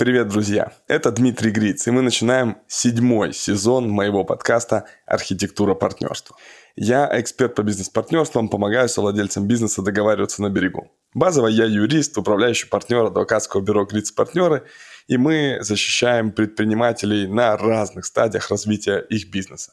Привет, 0.00 0.28
друзья! 0.28 0.72
Это 0.86 1.10
Дмитрий 1.10 1.50
Гриц, 1.50 1.88
и 1.88 1.90
мы 1.90 2.02
начинаем 2.02 2.58
седьмой 2.68 3.32
сезон 3.32 3.90
моего 3.90 4.22
подкаста 4.22 4.84
«Архитектура 5.06 5.74
партнерства». 5.74 6.36
Я 6.76 7.10
эксперт 7.20 7.56
по 7.56 7.62
бизнес-партнерствам, 7.62 8.48
помогаю 8.48 8.88
совладельцам 8.88 9.48
бизнеса 9.48 9.82
договариваться 9.82 10.40
на 10.40 10.50
берегу. 10.50 10.88
Базово 11.14 11.48
я 11.48 11.64
юрист, 11.64 12.16
управляющий 12.16 12.68
партнер 12.68 13.06
адвокатского 13.06 13.60
бюро 13.60 13.86
«Гриц 13.86 14.12
Партнеры», 14.12 14.68
и 15.08 15.16
мы 15.16 15.58
защищаем 15.62 16.30
предпринимателей 16.30 17.26
на 17.26 17.56
разных 17.56 18.04
стадиях 18.04 18.50
развития 18.50 18.98
их 19.00 19.28
бизнеса. 19.32 19.72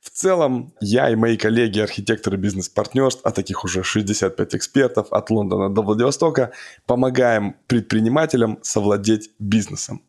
В 0.00 0.08
целом, 0.08 0.72
я 0.80 1.10
и 1.10 1.14
мои 1.14 1.36
коллеги, 1.36 1.78
архитекторы 1.78 2.38
бизнес-партнерств, 2.38 3.20
а 3.24 3.32
таких 3.32 3.64
уже 3.64 3.82
65 3.82 4.54
экспертов 4.54 5.12
от 5.12 5.28
Лондона 5.30 5.68
до 5.68 5.82
Владивостока, 5.82 6.52
помогаем 6.86 7.56
предпринимателям 7.66 8.58
совладеть 8.62 9.30
бизнесом. 9.38 10.02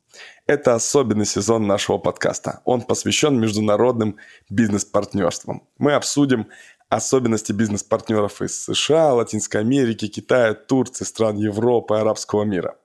Это 0.47 0.75
особенный 0.75 1.25
сезон 1.25 1.67
нашего 1.67 1.97
подкаста. 1.97 2.61
Он 2.63 2.81
посвящен 2.81 3.39
международным 3.39 4.17
бизнес-партнерствам. 4.49 5.63
Мы 5.77 5.93
обсудим 5.93 6.47
особенности 6.89 7.51
бизнес-партнеров 7.51 8.41
из 8.41 8.63
США, 8.63 9.13
Латинской 9.13 9.61
Америки, 9.61 10.07
Китая, 10.07 10.53
Турции, 10.53 11.05
стран 11.05 11.37
Европы, 11.37 11.95
арабского 11.95 12.43
мира. 12.43 12.75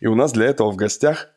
И 0.00 0.06
у 0.06 0.14
нас 0.14 0.32
для 0.32 0.46
этого 0.46 0.70
в 0.70 0.76
гостях 0.76 1.28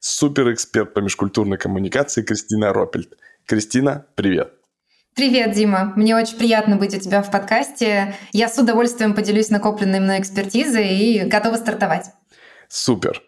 суперэксперт 0.00 0.94
по 0.94 1.00
межкультурной 1.00 1.58
коммуникации 1.58 2.22
Кристина 2.22 2.72
Ропельт. 2.72 3.16
Кристина, 3.46 4.06
привет! 4.14 4.57
Привет, 5.18 5.50
Дима. 5.50 5.94
Мне 5.96 6.14
очень 6.14 6.36
приятно 6.36 6.76
быть 6.76 6.94
у 6.94 7.00
тебя 7.00 7.22
в 7.22 7.30
подкасте. 7.32 8.14
Я 8.32 8.48
с 8.48 8.56
удовольствием 8.56 9.16
поделюсь 9.16 9.50
накопленной 9.50 9.98
мной 9.98 10.20
экспертизой 10.20 10.96
и 10.96 11.24
готова 11.24 11.56
стартовать. 11.56 12.12
Супер. 12.68 13.20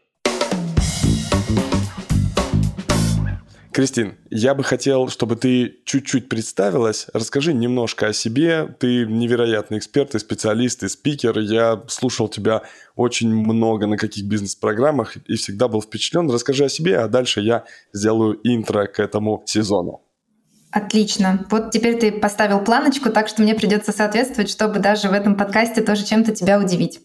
Кристин, 3.73 4.15
я 4.31 4.55
бы 4.55 4.63
хотел, 4.63 5.09
чтобы 5.09 5.35
ты 5.35 5.81
чуть-чуть 5.85 6.29
представилась. 6.29 7.09
Расскажи 7.13 7.53
немножко 7.53 8.07
о 8.07 8.13
себе. 8.13 8.73
Ты 8.79 9.05
невероятный 9.07 9.79
эксперт 9.79 10.15
и 10.15 10.21
специалист, 10.21 10.85
и 10.85 10.89
спикер. 10.89 11.41
Я 11.41 11.83
слушал 11.89 12.29
тебя 12.29 12.63
очень 12.95 13.35
много 13.35 13.89
на 13.89 13.97
каких 13.97 14.27
бизнес-программах 14.27 15.17
и 15.27 15.35
всегда 15.35 15.67
был 15.67 15.83
впечатлен. 15.83 16.31
Расскажи 16.31 16.67
о 16.67 16.69
себе, 16.69 16.99
а 16.99 17.09
дальше 17.09 17.41
я 17.41 17.65
сделаю 17.93 18.39
интро 18.45 18.87
к 18.87 19.01
этому 19.01 19.43
сезону. 19.45 20.05
Отлично. 20.73 21.47
Вот 21.51 21.73
теперь 21.73 21.99
ты 21.99 22.13
поставил 22.13 22.61
планочку, 22.61 23.11
так 23.11 23.29
что 23.29 23.43
мне 23.43 23.55
придется 23.55 23.93
соответствовать, 23.93 24.51
чтобы 24.51 24.79
даже 24.79 25.09
в 25.09 25.13
этом 25.13 25.35
подкасте 25.35 25.83
тоже 25.83 26.05
чем-то 26.05 26.33
тебя 26.33 26.61
удивить. 26.61 27.01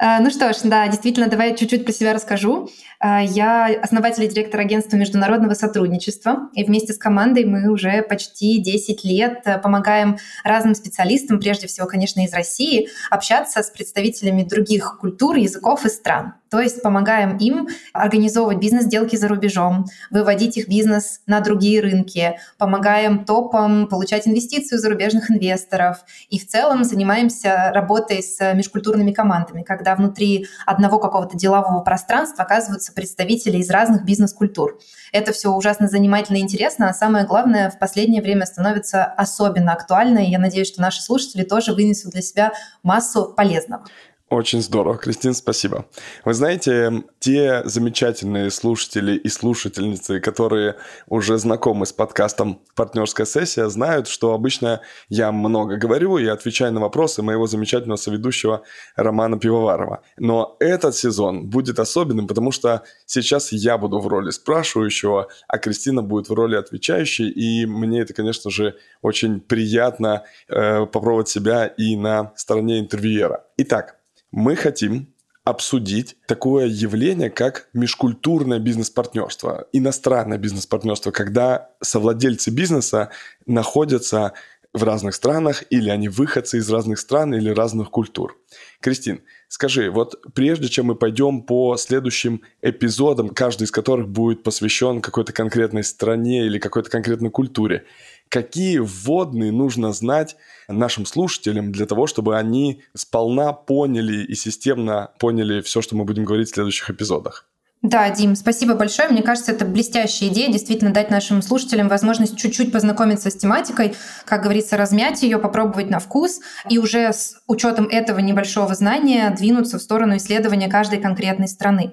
Э, 0.00 0.18
ну 0.20 0.30
что 0.30 0.52
ж, 0.52 0.56
да, 0.64 0.86
действительно, 0.88 1.28
давай 1.28 1.56
чуть-чуть 1.56 1.84
про 1.84 1.92
себя 1.92 2.12
расскажу. 2.12 2.68
Э, 3.00 3.18
я 3.24 3.66
основатель 3.82 4.24
и 4.24 4.28
директор 4.28 4.60
агентства 4.60 4.96
международного 4.96 5.54
сотрудничества, 5.54 6.50
и 6.54 6.64
вместе 6.64 6.92
с 6.92 6.98
командой 6.98 7.44
мы 7.44 7.70
уже 7.70 8.02
почти 8.02 8.58
10 8.62 9.04
лет 9.04 9.42
э, 9.44 9.58
помогаем 9.58 10.18
разным 10.44 10.74
специалистам, 10.74 11.40
прежде 11.40 11.66
всего, 11.66 11.86
конечно, 11.86 12.24
из 12.24 12.32
России, 12.32 12.88
общаться 13.10 13.62
с 13.62 13.70
представителями 13.70 14.44
других 14.44 14.98
культур, 15.00 15.36
языков 15.36 15.84
и 15.84 15.88
стран. 15.88 16.34
То 16.50 16.60
есть 16.60 16.82
помогаем 16.82 17.36
им 17.36 17.68
организовывать 17.92 18.58
бизнес-сделки 18.58 19.16
за 19.16 19.28
рубежом, 19.28 19.86
выводить 20.10 20.56
их 20.56 20.68
бизнес 20.68 21.20
на 21.26 21.40
другие 21.40 21.80
рынки, 21.80 22.38
помогаем 22.56 23.24
топам 23.24 23.86
получать 23.86 24.26
инвестиции 24.26 24.76
у 24.76 24.78
зарубежных 24.78 25.30
инвесторов 25.30 25.98
и 26.28 26.38
в 26.38 26.46
целом 26.46 26.84
занимаемся 26.84 27.70
работой 27.74 28.22
с 28.22 28.54
межкультурными 28.54 29.12
командами, 29.12 29.62
когда 29.62 29.94
внутри 29.94 30.46
одного 30.66 30.98
какого-то 30.98 31.36
делового 31.36 31.80
пространства 31.80 32.44
оказываются 32.44 32.92
представители 32.92 33.58
из 33.58 33.70
разных 33.70 34.04
бизнес-культур. 34.04 34.78
Это 35.12 35.32
все 35.32 35.50
ужасно 35.50 35.88
занимательно 35.88 36.38
и 36.38 36.40
интересно, 36.40 36.90
а 36.90 36.94
самое 36.94 37.26
главное, 37.26 37.70
в 37.70 37.78
последнее 37.78 38.22
время 38.22 38.46
становится 38.46 39.04
особенно 39.04 39.72
актуально, 39.72 40.18
и 40.18 40.30
я 40.30 40.38
надеюсь, 40.38 40.68
что 40.68 40.80
наши 40.80 41.02
слушатели 41.02 41.44
тоже 41.44 41.72
вынесут 41.72 42.12
для 42.12 42.22
себя 42.22 42.52
массу 42.82 43.32
полезного. 43.36 43.84
Очень 44.30 44.60
здорово, 44.60 44.98
Кристин, 44.98 45.32
спасибо. 45.32 45.86
Вы 46.22 46.34
знаете, 46.34 47.02
те 47.18 47.62
замечательные 47.64 48.50
слушатели 48.50 49.16
и 49.16 49.28
слушательницы, 49.28 50.20
которые 50.20 50.76
уже 51.06 51.38
знакомы 51.38 51.86
с 51.86 51.94
подкастом 51.94 52.60
«Партнерская 52.74 53.24
сессия», 53.24 53.70
знают, 53.70 54.06
что 54.06 54.34
обычно 54.34 54.82
я 55.08 55.32
много 55.32 55.78
говорю 55.78 56.18
и 56.18 56.26
отвечаю 56.26 56.74
на 56.74 56.80
вопросы 56.80 57.22
моего 57.22 57.46
замечательного 57.46 57.96
соведущего 57.96 58.64
Романа 58.96 59.38
Пивоварова. 59.38 60.02
Но 60.18 60.56
этот 60.60 60.94
сезон 60.94 61.48
будет 61.48 61.78
особенным, 61.78 62.26
потому 62.26 62.52
что 62.52 62.82
сейчас 63.06 63.50
я 63.50 63.78
буду 63.78 63.98
в 63.98 64.08
роли 64.08 64.28
спрашивающего, 64.28 65.28
а 65.46 65.58
Кристина 65.58 66.02
будет 66.02 66.28
в 66.28 66.34
роли 66.34 66.56
отвечающей, 66.56 67.30
и 67.30 67.64
мне 67.64 68.00
это, 68.00 68.12
конечно 68.12 68.50
же, 68.50 68.76
очень 69.00 69.40
приятно 69.40 70.24
э, 70.48 70.84
попробовать 70.84 71.30
себя 71.30 71.66
и 71.66 71.96
на 71.96 72.34
стороне 72.36 72.78
интервьюера. 72.80 73.46
Итак, 73.56 73.97
мы 74.30 74.56
хотим 74.56 75.12
обсудить 75.44 76.16
такое 76.26 76.66
явление, 76.66 77.30
как 77.30 77.68
межкультурное 77.72 78.58
бизнес-партнерство, 78.58 79.66
иностранное 79.72 80.36
бизнес-партнерство, 80.36 81.10
когда 81.10 81.70
совладельцы 81.80 82.50
бизнеса 82.50 83.10
находятся 83.46 84.34
в 84.74 84.82
разных 84.82 85.14
странах, 85.14 85.64
или 85.70 85.88
они 85.88 86.08
выходцы 86.08 86.58
из 86.58 86.70
разных 86.70 86.98
стран 86.98 87.34
или 87.34 87.48
разных 87.48 87.90
культур. 87.90 88.36
Кристин, 88.80 89.22
скажи, 89.48 89.90
вот 89.90 90.22
прежде 90.34 90.68
чем 90.68 90.86
мы 90.86 90.94
пойдем 90.94 91.42
по 91.42 91.76
следующим 91.78 92.42
эпизодам, 92.60 93.30
каждый 93.30 93.64
из 93.64 93.70
которых 93.70 94.08
будет 94.08 94.42
посвящен 94.42 95.00
какой-то 95.00 95.32
конкретной 95.32 95.84
стране 95.84 96.44
или 96.44 96.58
какой-то 96.58 96.90
конкретной 96.90 97.30
культуре, 97.30 97.86
какие 98.28 98.78
вводные 98.78 99.52
нужно 99.52 99.92
знать 99.92 100.36
нашим 100.68 101.06
слушателям 101.06 101.72
для 101.72 101.86
того, 101.86 102.06
чтобы 102.06 102.36
они 102.36 102.82
сполна 102.94 103.52
поняли 103.52 104.24
и 104.24 104.34
системно 104.34 105.10
поняли 105.18 105.60
все, 105.60 105.82
что 105.82 105.96
мы 105.96 106.04
будем 106.04 106.24
говорить 106.24 106.50
в 106.50 106.54
следующих 106.54 106.90
эпизодах. 106.90 107.48
Да, 107.80 108.10
Дим, 108.10 108.34
спасибо 108.34 108.74
большое. 108.74 109.08
Мне 109.08 109.22
кажется, 109.22 109.52
это 109.52 109.64
блестящая 109.64 110.30
идея, 110.30 110.50
действительно 110.50 110.92
дать 110.92 111.10
нашим 111.10 111.42
слушателям 111.42 111.88
возможность 111.88 112.36
чуть-чуть 112.36 112.72
познакомиться 112.72 113.30
с 113.30 113.36
тематикой, 113.36 113.94
как 114.24 114.42
говорится, 114.42 114.76
размять 114.76 115.22
ее, 115.22 115.38
попробовать 115.38 115.88
на 115.88 116.00
вкус, 116.00 116.40
и 116.68 116.78
уже 116.78 117.12
с 117.12 117.36
учетом 117.46 117.86
этого 117.86 118.18
небольшого 118.18 118.74
знания 118.74 119.30
двинуться 119.30 119.78
в 119.78 119.82
сторону 119.82 120.16
исследования 120.16 120.68
каждой 120.68 121.00
конкретной 121.00 121.46
страны. 121.46 121.92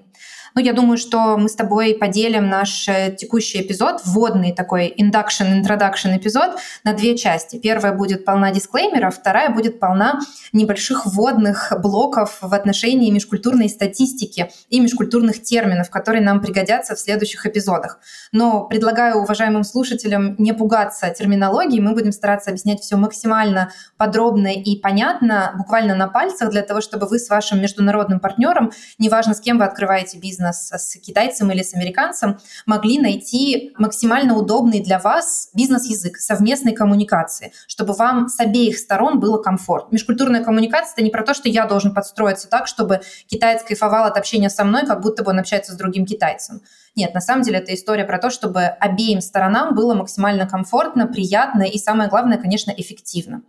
Ну, 0.57 0.61
я 0.61 0.71
думаю, 0.71 0.97
что 0.97 1.35
мы 1.35 1.49
с 1.49 1.55
тобой 1.55 1.97
поделим 1.99 2.47
наш 2.47 2.87
э, 2.87 3.13
текущий 3.13 3.59
эпизод, 3.59 3.99
вводный 4.05 4.53
такой 4.53 4.87
induction, 4.87 5.61
introduction 5.61 6.15
эпизод 6.15 6.55
на 6.85 6.93
две 6.93 7.17
части. 7.17 7.57
Первая 7.57 7.91
будет 7.91 8.23
полна 8.23 8.51
дисклеймеров, 8.51 9.15
вторая 9.17 9.49
будет 9.49 9.81
полна 9.81 10.21
небольших 10.53 11.05
вводных 11.07 11.73
блоков 11.81 12.37
в 12.39 12.53
отношении 12.53 13.11
межкультурной 13.11 13.67
статистики 13.67 14.49
и 14.69 14.79
межкультурных 14.79 15.43
терминов, 15.43 15.89
которые 15.89 16.23
нам 16.23 16.39
пригодятся 16.39 16.95
в 16.95 16.99
следующих 17.01 17.45
эпизодах. 17.45 17.99
Но 18.31 18.63
предлагаю 18.63 19.17
уважаемым 19.17 19.65
слушателям 19.65 20.35
не 20.37 20.53
пугаться 20.53 21.09
терминологии, 21.09 21.81
мы 21.81 21.91
будем 21.91 22.13
стараться 22.13 22.51
объяснять 22.51 22.79
все 22.79 22.95
максимально 22.95 23.71
подробно 23.97 24.53
и 24.53 24.79
понятно, 24.79 25.53
буквально 25.57 25.95
на 25.95 26.07
пальцах, 26.07 26.51
для 26.51 26.61
того, 26.61 26.79
чтобы 26.79 27.07
вы 27.07 27.19
с 27.19 27.29
вашим 27.29 27.61
международным 27.61 28.21
партнером, 28.21 28.71
неважно 28.99 29.33
с 29.33 29.41
кем 29.41 29.57
вы 29.57 29.65
открываете 29.65 30.17
бизнес, 30.17 30.44
бизнес 30.45 30.71
с 30.71 30.99
китайцем 30.99 31.51
или 31.51 31.63
с 31.63 31.73
американцем, 31.73 32.39
могли 32.65 32.99
найти 32.99 33.73
максимально 33.77 34.35
удобный 34.35 34.79
для 34.81 34.99
вас 34.99 35.49
бизнес-язык 35.53 36.17
совместной 36.17 36.73
коммуникации, 36.73 37.53
чтобы 37.67 37.93
вам 37.93 38.27
с 38.27 38.39
обеих 38.39 38.77
сторон 38.77 39.19
было 39.19 39.41
комфорт. 39.41 39.91
Межкультурная 39.91 40.43
коммуникация— 40.43 40.93
это 40.95 41.03
не 41.03 41.09
про 41.09 41.23
то, 41.23 41.33
что 41.33 41.49
я 41.49 41.65
должен 41.65 41.93
подстроиться 41.93 42.47
так, 42.47 42.67
чтобы 42.67 43.01
китаец 43.27 43.63
кайфовал 43.63 44.05
от 44.05 44.17
общения 44.17 44.49
со 44.49 44.63
мной, 44.63 44.85
как 44.85 45.01
будто 45.01 45.23
бы 45.23 45.31
он 45.31 45.39
общается 45.39 45.73
с 45.73 45.75
другим 45.75 46.05
китайцем. 46.05 46.61
Нет, 46.95 47.13
на 47.13 47.21
самом 47.21 47.43
деле 47.43 47.59
это 47.59 47.73
история 47.73 48.05
про 48.05 48.19
то, 48.19 48.29
чтобы 48.29 48.61
обеим 48.61 49.21
сторонам 49.21 49.75
было 49.75 49.93
максимально 49.95 50.47
комфортно, 50.47 51.07
приятно 51.07 51.63
и, 51.63 51.77
самое 51.77 52.09
главное, 52.09 52.37
конечно, 52.37 52.71
эффективно. 52.71 53.41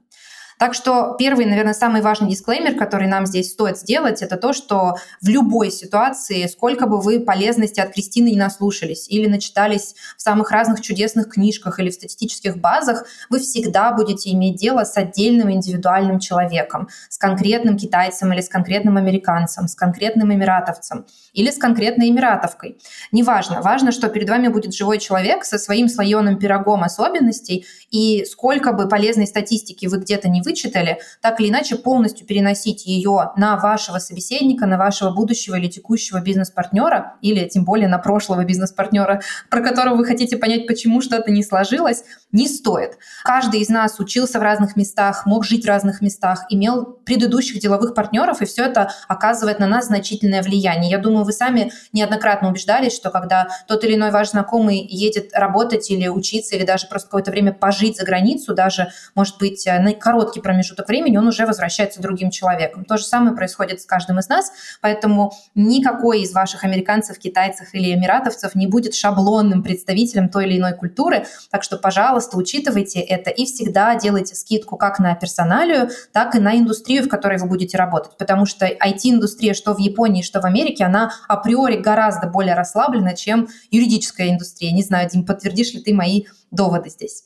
Так 0.59 0.73
что 0.73 1.17
первый, 1.19 1.45
наверное, 1.45 1.75
самый 1.75 2.01
важный 2.01 2.31
дисклеймер, 2.31 2.77
который 2.77 3.09
нам 3.09 3.27
здесь 3.27 3.53
стоит 3.53 3.79
сделать, 3.79 4.23
это 4.23 4.37
то, 4.37 4.55
что 4.55 4.95
в 5.21 5.29
любой 5.29 5.71
ситуации, 5.71 6.47
сколько 6.47 6.87
бы 6.87 7.01
вы 7.01 7.21
полезности 7.21 7.81
от 7.81 7.93
Кристины 7.93 8.31
не 8.31 8.39
наслушались 8.39 9.07
или 9.09 9.29
начитались 9.29 9.95
в 10.17 10.23
самых 10.23 10.51
разных 10.51 10.81
чудесных 10.81 11.29
книжках 11.29 11.79
или 11.79 11.91
в 11.91 11.95
статистических 11.95 12.57
базах, 12.57 13.05
вы 13.29 13.39
всегда 13.39 13.93
будете 13.93 14.33
иметь 14.33 14.57
дело 14.57 14.85
с 14.85 14.97
отдельным 14.97 15.53
индивидуальным 15.53 16.21
человеком, 16.21 16.89
с 17.11 17.19
конкретным 17.19 17.77
китайцем 17.77 18.33
или 18.33 18.41
с 18.41 18.49
конкретным 18.49 18.97
американцем, 18.97 19.69
с 19.69 19.75
конкретным 19.75 20.33
эмиратовцем 20.33 21.05
или 21.35 21.51
с 21.51 21.59
конкретной 21.59 22.09
эмиратовкой. 22.09 22.79
Неважно. 23.13 23.61
Важно, 23.61 23.93
что 23.93 24.09
перед 24.09 24.31
вами 24.31 24.49
будет 24.49 24.75
живой 24.75 24.99
человек 24.99 25.45
со 25.45 25.59
своим 25.59 25.89
слоеным 25.89 26.39
пирогом 26.39 26.83
особенностей, 26.83 27.67
и 27.91 28.25
сколько 28.25 28.73
бы 28.73 28.89
полезной 28.89 29.27
статистики 29.27 29.85
вы 29.87 29.99
где-то 29.99 30.29
не 30.29 30.41
вычитали, 30.47 31.01
так 31.21 31.41
или 31.41 31.51
иначе 31.51 31.77
полностью 31.77 32.27
переносить 32.27 32.87
ее 32.87 33.33
на 33.37 33.57
вашего 33.57 33.99
собеседника, 33.99 34.65
на 34.67 34.79
вашего 34.79 35.11
будущего 35.11 35.57
или 35.57 35.67
текущего 35.67 36.21
бизнес-партнера, 36.21 37.17
или 37.21 37.47
тем 37.47 37.65
более 37.65 37.89
на 37.89 37.99
прошлого 37.99 38.45
бизнес-партнера, 38.45 39.21
про 39.51 39.61
которого 39.61 39.97
вы 39.97 40.07
хотите 40.07 40.39
понять, 40.39 40.67
почему 40.67 41.03
что-то 41.03 41.31
не 41.31 41.43
сложилось, 41.43 42.05
не 42.33 42.49
стоит. 42.49 42.99
Каждый 43.25 43.61
из 43.61 43.69
нас 43.69 43.99
учился 43.99 44.39
в 44.39 44.43
разных 44.43 44.77
местах, 44.77 45.27
мог 45.27 45.45
жить 45.45 45.65
в 45.65 45.69
разных 45.69 46.01
местах, 46.01 46.47
имел 46.49 46.85
предыдущих 47.05 47.61
деловых 47.61 47.95
партнеров, 47.95 48.43
и 48.43 48.47
все 48.47 48.65
это 48.65 48.93
оказывает 49.09 49.59
на 49.59 49.67
нас 49.67 49.87
значительное 49.87 50.43
влияние. 50.43 50.91
Я 50.91 50.99
думаю, 50.99 51.25
вы 51.25 51.33
сами 51.33 51.73
неоднократно 51.93 52.49
убеждались, 52.49 52.95
что 52.95 53.11
когда 53.11 53.49
тот 53.67 53.85
или 53.85 53.95
иной 53.95 54.11
ваш 54.11 54.31
знакомый 54.31 54.79
едет 54.79 55.31
работать 55.33 55.91
или 55.91 56.09
учиться, 56.09 56.57
или 56.57 56.65
даже 56.65 56.87
просто 56.87 57.09
какое-то 57.09 57.31
время 57.31 57.53
пожить 57.53 57.97
за 57.97 58.05
границу, 58.05 58.55
даже, 58.55 58.89
может 59.15 59.39
быть, 59.39 59.67
на 59.67 59.93
короткий 59.93 60.36
промежуток 60.41 60.89
времени, 60.89 61.17
он 61.17 61.27
уже 61.27 61.47
возвращается 61.47 62.01
другим 62.01 62.31
человеком. 62.31 62.85
То 62.85 62.97
же 62.97 63.05
самое 63.05 63.37
происходит 63.37 63.81
с 63.81 63.87
каждым 63.87 64.19
из 64.19 64.29
нас, 64.29 64.53
поэтому 64.81 65.33
никакой 65.55 66.23
из 66.23 66.33
ваших 66.33 66.65
американцев, 66.65 67.19
китайцев 67.19 67.69
или 67.73 67.95
эмиратовцев 67.95 68.55
не 68.55 68.67
будет 68.67 68.95
шаблонным 68.95 69.63
представителем 69.63 70.29
той 70.29 70.47
или 70.47 70.59
иной 70.59 70.75
культуры, 70.75 71.27
так 71.51 71.63
что, 71.63 71.77
пожалуйста, 71.77 72.37
учитывайте 72.37 73.01
это 73.01 73.31
и 73.31 73.45
всегда 73.45 73.95
делайте 73.97 74.35
скидку 74.35 74.77
как 74.77 74.99
на 74.99 75.15
персоналию, 75.15 75.91
так 76.13 76.35
и 76.35 76.39
на 76.39 76.57
индустрию, 76.57 77.05
в 77.05 77.09
которой 77.09 77.39
вы 77.39 77.47
будете 77.47 77.77
работать, 77.77 78.17
потому 78.19 78.47
что 78.47 78.67
IT-индустрия, 78.67 79.55
что 79.55 79.75
в 79.75 79.79
Японии, 79.79 80.23
что 80.23 80.41
в 80.41 80.45
Америке, 80.45 80.85
она 80.85 81.13
априори 81.29 81.77
гораздо 81.77 82.27
более 82.27 82.55
расслаблена, 82.55 83.15
чем 83.15 83.49
юридическая 83.71 84.31
индустрия. 84.31 84.73
Не 84.73 84.83
знаю, 84.83 85.09
Дим, 85.09 85.25
подтвердишь 85.25 85.73
ли 85.75 85.83
ты 85.83 85.95
мои 85.95 86.25
доводы 86.51 86.91
здесь? 86.91 87.25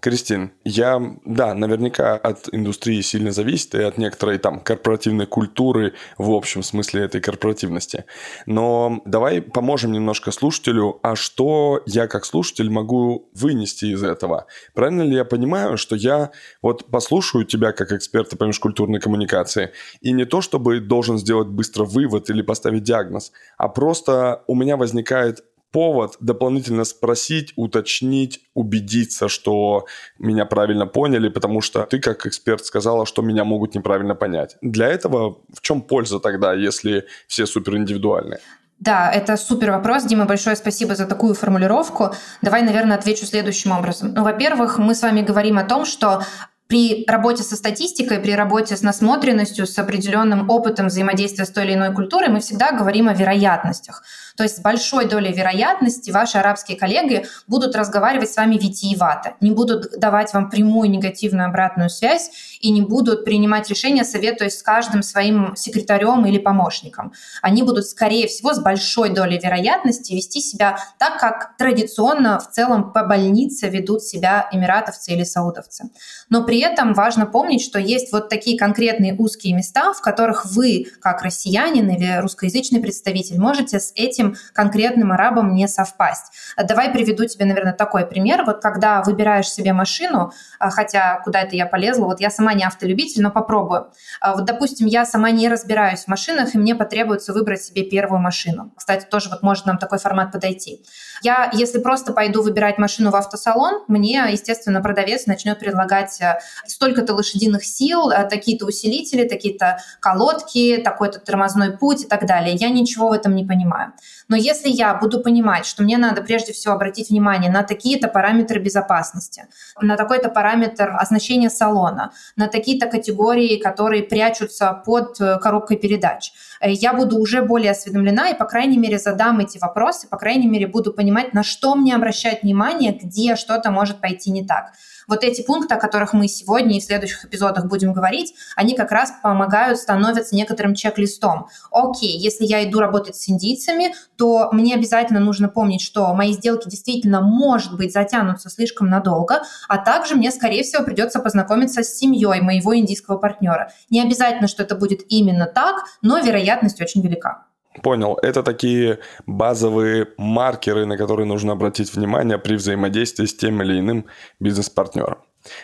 Кристин, 0.00 0.52
я, 0.64 1.00
да, 1.24 1.54
наверняка 1.54 2.14
от 2.14 2.48
индустрии 2.52 3.00
сильно 3.00 3.32
зависит 3.32 3.74
и 3.74 3.82
от 3.82 3.98
некоторой 3.98 4.38
там 4.38 4.60
корпоративной 4.60 5.26
культуры 5.26 5.94
в 6.18 6.30
общем 6.30 6.62
смысле 6.62 7.02
этой 7.02 7.20
корпоративности. 7.20 8.04
Но 8.46 9.02
давай 9.04 9.42
поможем 9.42 9.92
немножко 9.92 10.30
слушателю, 10.30 11.00
а 11.02 11.16
что 11.16 11.82
я 11.86 12.06
как 12.06 12.24
слушатель 12.24 12.70
могу 12.70 13.28
вынести 13.34 13.86
из 13.86 14.02
этого? 14.02 14.46
Правильно 14.74 15.02
ли 15.02 15.14
я 15.14 15.24
понимаю, 15.24 15.76
что 15.76 15.96
я 15.96 16.30
вот 16.62 16.86
послушаю 16.86 17.44
тебя 17.44 17.72
как 17.72 17.92
эксперта 17.92 18.36
по 18.36 18.44
межкультурной 18.44 19.00
коммуникации 19.00 19.72
и 20.00 20.12
не 20.12 20.24
то 20.24 20.40
чтобы 20.40 20.80
должен 20.80 21.18
сделать 21.18 21.48
быстро 21.48 21.84
вывод 21.84 22.30
или 22.30 22.42
поставить 22.42 22.82
диагноз, 22.82 23.32
а 23.56 23.68
просто 23.68 24.42
у 24.46 24.54
меня 24.54 24.76
возникает 24.76 25.44
повод 25.72 26.16
дополнительно 26.20 26.84
спросить, 26.84 27.52
уточнить, 27.56 28.40
убедиться, 28.54 29.28
что 29.28 29.86
меня 30.18 30.46
правильно 30.46 30.86
поняли, 30.86 31.28
потому 31.28 31.60
что 31.60 31.82
ты 31.82 31.98
как 31.98 32.26
эксперт 32.26 32.64
сказала, 32.64 33.06
что 33.06 33.22
меня 33.22 33.44
могут 33.44 33.74
неправильно 33.74 34.14
понять. 34.14 34.56
Для 34.62 34.88
этого 34.88 35.38
в 35.52 35.60
чем 35.60 35.82
польза 35.82 36.20
тогда, 36.20 36.54
если 36.54 37.04
все 37.26 37.46
супер 37.46 37.76
индивидуальные? 37.76 38.40
Да, 38.78 39.10
это 39.10 39.36
супер 39.36 39.72
вопрос. 39.72 40.04
Дима, 40.04 40.24
большое 40.24 40.54
спасибо 40.54 40.94
за 40.94 41.06
такую 41.06 41.34
формулировку. 41.34 42.14
Давай, 42.42 42.62
наверное, 42.62 42.96
отвечу 42.96 43.26
следующим 43.26 43.72
образом. 43.72 44.14
Ну, 44.14 44.22
во-первых, 44.22 44.78
мы 44.78 44.94
с 44.94 45.02
вами 45.02 45.22
говорим 45.22 45.58
о 45.58 45.64
том, 45.64 45.84
что 45.84 46.22
при 46.68 47.04
работе 47.08 47.42
со 47.42 47.56
статистикой, 47.56 48.20
при 48.20 48.32
работе 48.32 48.76
с 48.76 48.82
насмотренностью, 48.82 49.66
с 49.66 49.76
определенным 49.78 50.48
опытом 50.48 50.88
взаимодействия 50.88 51.46
с 51.46 51.50
той 51.50 51.64
или 51.64 51.74
иной 51.74 51.92
культурой, 51.94 52.28
мы 52.28 52.40
всегда 52.40 52.72
говорим 52.72 53.08
о 53.08 53.14
вероятностях. 53.14 54.04
То 54.38 54.44
есть 54.44 54.58
с 54.58 54.60
большой 54.60 55.06
долей 55.06 55.32
вероятности 55.32 56.12
ваши 56.12 56.38
арабские 56.38 56.78
коллеги 56.78 57.26
будут 57.48 57.74
разговаривать 57.74 58.30
с 58.30 58.36
вами 58.36 58.54
витиевато, 58.54 59.34
не 59.40 59.50
будут 59.50 59.98
давать 59.98 60.32
вам 60.32 60.48
прямую 60.48 60.88
негативную 60.90 61.48
обратную 61.48 61.90
связь 61.90 62.30
и 62.60 62.70
не 62.70 62.80
будут 62.80 63.24
принимать 63.24 63.68
решения, 63.68 64.04
советуясь 64.04 64.56
с 64.56 64.62
каждым 64.62 65.02
своим 65.02 65.56
секретарем 65.56 66.24
или 66.24 66.38
помощником. 66.38 67.12
Они 67.42 67.64
будут, 67.64 67.86
скорее 67.86 68.28
всего, 68.28 68.54
с 68.54 68.60
большой 68.60 69.10
долей 69.10 69.40
вероятности 69.42 70.12
вести 70.12 70.40
себя 70.40 70.78
так, 70.98 71.18
как 71.18 71.56
традиционно 71.56 72.38
в 72.38 72.48
целом 72.48 72.92
по 72.92 73.02
больнице 73.02 73.68
ведут 73.68 74.04
себя 74.04 74.48
эмиратовцы 74.52 75.14
или 75.14 75.24
саудовцы. 75.24 75.90
Но 76.28 76.44
при 76.44 76.60
этом 76.60 76.94
важно 76.94 77.26
помнить, 77.26 77.62
что 77.62 77.80
есть 77.80 78.12
вот 78.12 78.28
такие 78.28 78.56
конкретные 78.56 79.16
узкие 79.16 79.54
места, 79.54 79.92
в 79.92 80.00
которых 80.00 80.46
вы, 80.46 80.86
как 81.00 81.22
россиянин 81.22 81.90
или 81.90 82.20
русскоязычный 82.20 82.78
представитель, 82.78 83.40
можете 83.40 83.80
с 83.80 83.92
этим 83.96 84.27
этим 84.28 84.36
конкретным 84.52 85.12
арабом 85.12 85.54
не 85.54 85.68
совпасть. 85.68 86.32
Давай 86.56 86.90
приведу 86.90 87.24
тебе, 87.26 87.44
наверное, 87.44 87.72
такой 87.72 88.06
пример. 88.06 88.44
Вот 88.44 88.60
когда 88.60 89.02
выбираешь 89.02 89.48
себе 89.48 89.72
машину, 89.72 90.32
а, 90.58 90.70
хотя 90.70 91.20
куда 91.24 91.42
это 91.42 91.56
я 91.56 91.66
полезла, 91.66 92.06
вот 92.06 92.20
я 92.20 92.30
сама 92.30 92.54
не 92.54 92.64
автолюбитель, 92.64 93.22
но 93.22 93.30
попробую. 93.30 93.88
А, 94.20 94.34
вот, 94.34 94.44
допустим, 94.44 94.86
я 94.86 95.04
сама 95.04 95.30
не 95.30 95.48
разбираюсь 95.48 96.04
в 96.04 96.08
машинах, 96.08 96.54
и 96.54 96.58
мне 96.58 96.74
потребуется 96.74 97.32
выбрать 97.32 97.62
себе 97.62 97.82
первую 97.82 98.20
машину. 98.20 98.72
Кстати, 98.76 99.06
тоже 99.06 99.30
вот 99.30 99.42
может 99.42 99.66
нам 99.66 99.78
такой 99.78 99.98
формат 99.98 100.32
подойти. 100.32 100.84
Я, 101.22 101.50
если 101.52 101.78
просто 101.78 102.12
пойду 102.12 102.42
выбирать 102.42 102.78
машину 102.78 103.10
в 103.10 103.16
автосалон, 103.16 103.82
мне, 103.88 104.24
естественно, 104.30 104.80
продавец 104.80 105.26
начнет 105.26 105.58
предлагать 105.58 106.20
э, 106.20 106.38
столько-то 106.66 107.14
лошадиных 107.14 107.64
сил, 107.64 108.10
э, 108.10 108.28
такие-то 108.28 108.66
усилители, 108.66 109.26
такие-то 109.26 109.80
колодки, 110.00 110.76
такой-то 110.76 111.18
тормозной 111.18 111.76
путь 111.76 112.04
и 112.04 112.06
так 112.06 112.26
далее. 112.26 112.54
Я 112.54 112.68
ничего 112.70 113.08
в 113.08 113.12
этом 113.12 113.34
не 113.34 113.44
понимаю. 113.44 113.92
Но 114.26 114.36
если 114.36 114.68
я 114.68 114.94
буду 114.94 115.20
понимать, 115.20 115.66
что 115.66 115.82
мне 115.82 115.98
надо 115.98 116.22
прежде 116.22 116.52
всего 116.52 116.74
обратить 116.74 117.10
внимание 117.10 117.50
на 117.50 117.62
такие-то 117.62 118.08
параметры 118.08 118.60
безопасности, 118.60 119.46
на 119.80 119.96
такой-то 119.96 120.28
параметр 120.28 120.94
оснащения 120.98 121.50
салона, 121.50 122.12
на 122.36 122.48
такие-то 122.48 122.86
категории, 122.86 123.56
которые 123.56 124.02
прячутся 124.02 124.72
под 124.84 125.20
э, 125.20 125.38
коробкой 125.38 125.76
передач, 125.76 126.32
я 126.60 126.92
буду 126.92 127.18
уже 127.18 127.42
более 127.42 127.70
осведомлена 127.70 128.30
и, 128.30 128.34
по 128.34 128.44
крайней 128.44 128.78
мере, 128.78 128.98
задам 128.98 129.38
эти 129.40 129.58
вопросы, 129.58 130.08
по 130.08 130.16
крайней 130.16 130.48
мере, 130.48 130.66
буду 130.66 130.92
понимать, 130.92 131.32
на 131.34 131.42
что 131.42 131.74
мне 131.74 131.94
обращать 131.94 132.42
внимание, 132.42 132.92
где 132.92 133.36
что-то 133.36 133.70
может 133.70 134.00
пойти 134.00 134.30
не 134.30 134.44
так. 134.44 134.72
Вот 135.08 135.24
эти 135.24 135.42
пункты, 135.42 135.74
о 135.74 135.78
которых 135.78 136.12
мы 136.12 136.28
сегодня 136.28 136.76
и 136.76 136.80
в 136.80 136.84
следующих 136.84 137.24
эпизодах 137.24 137.64
будем 137.64 137.94
говорить, 137.94 138.34
они 138.54 138.76
как 138.76 138.92
раз 138.92 139.12
помогают, 139.22 139.78
становятся 139.78 140.36
некоторым 140.36 140.74
чек-листом. 140.74 141.48
Окей, 141.70 142.18
если 142.18 142.44
я 142.44 142.62
иду 142.68 142.78
работать 142.78 143.16
с 143.16 143.28
индийцами, 143.28 143.94
то 144.16 144.50
мне 144.52 144.74
обязательно 144.74 145.20
нужно 145.20 145.48
помнить, 145.48 145.80
что 145.80 146.12
мои 146.14 146.32
сделки 146.32 146.68
действительно, 146.68 147.22
может 147.22 147.76
быть, 147.76 147.92
затянутся 147.92 148.50
слишком 148.50 148.88
надолго, 148.88 149.42
а 149.66 149.78
также 149.78 150.14
мне, 150.14 150.30
скорее 150.30 150.62
всего, 150.62 150.84
придется 150.84 151.20
познакомиться 151.20 151.82
с 151.82 151.96
семьей 151.96 152.42
моего 152.42 152.76
индийского 152.76 153.16
партнера. 153.16 153.72
Не 153.88 154.02
обязательно, 154.02 154.46
что 154.46 154.62
это 154.62 154.76
будет 154.76 155.00
именно 155.08 155.46
так, 155.46 155.84
но 156.02 156.18
вероятность 156.18 156.82
очень 156.82 157.00
велика. 157.00 157.47
Понял. 157.82 158.18
Это 158.22 158.42
такие 158.42 158.98
базовые 159.26 160.08
маркеры, 160.16 160.86
на 160.86 160.96
которые 160.96 161.26
нужно 161.26 161.52
обратить 161.52 161.94
внимание 161.94 162.38
при 162.38 162.56
взаимодействии 162.56 163.26
с 163.26 163.36
тем 163.36 163.62
или 163.62 163.78
иным 163.78 164.06
бизнес-партнером. 164.40 165.18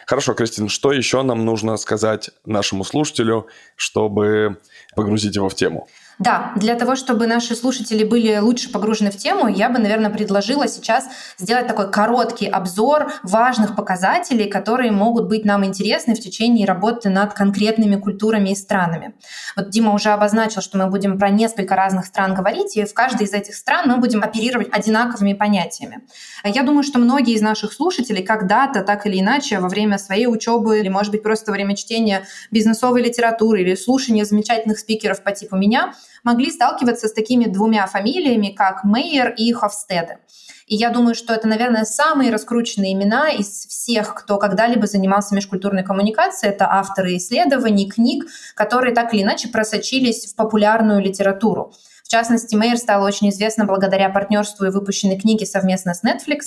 Хорошо, 0.07 0.35
Кристин, 0.35 0.69
что 0.69 0.93
еще 0.93 1.23
нам 1.23 1.45
нужно 1.45 1.77
сказать 1.77 2.31
нашему 2.45 2.85
слушателю, 2.85 3.49
чтобы 3.77 4.59
погрузить 4.95 5.37
его 5.37 5.49
в 5.49 5.55
тему? 5.55 5.89
Да, 6.21 6.53
для 6.55 6.77
того, 6.77 6.95
чтобы 6.95 7.27
наши 7.27 7.57
слушатели 7.57 8.05
были 8.05 8.39
лучше 8.39 8.71
погружены 8.71 9.11
в 9.11 9.17
тему, 9.17 9.49
я 9.49 9.69
бы, 9.69 9.81
наверное, 9.81 10.11
предложила 10.11 10.69
сейчас 10.69 11.09
сделать 11.39 11.67
такой 11.67 11.91
короткий 11.91 12.47
обзор 12.47 13.13
важных 13.25 13.75
показателей, 13.75 14.49
которые 14.49 14.93
могут 14.93 15.29
быть 15.29 15.45
нам 15.45 15.65
интересны 15.65 16.15
в 16.15 16.21
течение 16.21 16.67
работы 16.67 17.09
над 17.09 17.35
конкретными 17.35 17.97
культурами 17.97 18.51
и 18.51 18.55
странами. 18.55 19.15
Вот 19.57 19.71
Дима 19.71 19.93
уже 19.93 20.11
обозначил, 20.11 20.61
что 20.61 20.79
мы 20.79 20.87
будем 20.87 21.19
про 21.19 21.31
несколько 21.31 21.75
разных 21.75 22.07
стран 22.07 22.35
говорить, 22.35 22.77
и 22.77 22.85
в 22.85 22.95
каждой 22.95 23.27
из 23.27 23.33
этих 23.33 23.57
стран 23.57 23.89
мы 23.89 23.97
будем 23.97 24.23
оперировать 24.23 24.69
одинаковыми 24.71 25.33
понятиями. 25.33 26.03
Я 26.45 26.63
думаю, 26.63 26.85
что 26.85 27.01
многие 27.01 27.35
из 27.35 27.43
наших 27.43 27.73
слушателей 27.73 28.23
когда-то, 28.23 28.83
так 28.83 29.07
или 29.07 29.19
иначе, 29.19 29.59
во 29.59 29.69
время 29.69 29.99
своей 29.99 30.27
учебы 30.27 30.79
или, 30.79 30.89
может 30.89 31.11
быть, 31.11 31.25
просто 31.25 31.51
во 31.51 31.55
время 31.55 31.75
чтения 31.75 32.25
бизнесовой 32.53 33.03
литературы 33.03 33.63
или 33.63 33.75
слушания 33.75 34.25
замечательных 34.25 34.79
спикеров 34.79 35.21
по 35.25 35.33
типу 35.33 35.57
меня– 35.57 35.93
могли 36.23 36.51
сталкиваться 36.51 37.09
с 37.09 37.13
такими 37.13 37.45
двумя 37.45 37.87
фамилиями, 37.87 38.55
как 38.57 38.85
Мейер 38.85 39.35
и 39.37 39.53
Хофстеде. 39.53 40.19
И 40.67 40.77
я 40.77 40.91
думаю, 40.91 41.15
что 41.15 41.35
это, 41.35 41.47
наверное, 41.47 41.85
самые 41.85 42.31
раскрученные 42.31 42.95
имена 42.95 43.31
из 43.31 43.67
всех, 43.67 44.15
кто 44.15 44.39
когда-либо 44.39 44.87
занимался 44.87 45.35
межкультурной 45.35 45.85
коммуникацией. 45.85 46.53
Это 46.55 46.67
авторы 46.71 47.17
исследований, 47.17 47.91
книг, 47.91 48.25
которые 48.55 48.95
так 48.95 49.13
или 49.13 49.23
иначе 49.23 49.49
просочились 49.49 50.33
в 50.33 50.37
популярную 50.37 51.01
литературу. 51.01 51.73
В 52.05 52.11
частности, 52.11 52.55
Мейер 52.55 52.77
стала 52.77 53.07
очень 53.07 53.31
известна 53.31 53.65
благодаря 53.65 54.11
партнерству 54.11 54.67
и 54.67 54.71
выпущенной 54.71 55.19
книге 55.19 55.47
совместно 55.47 55.95
с 55.95 56.05
Netflix, 56.05 56.43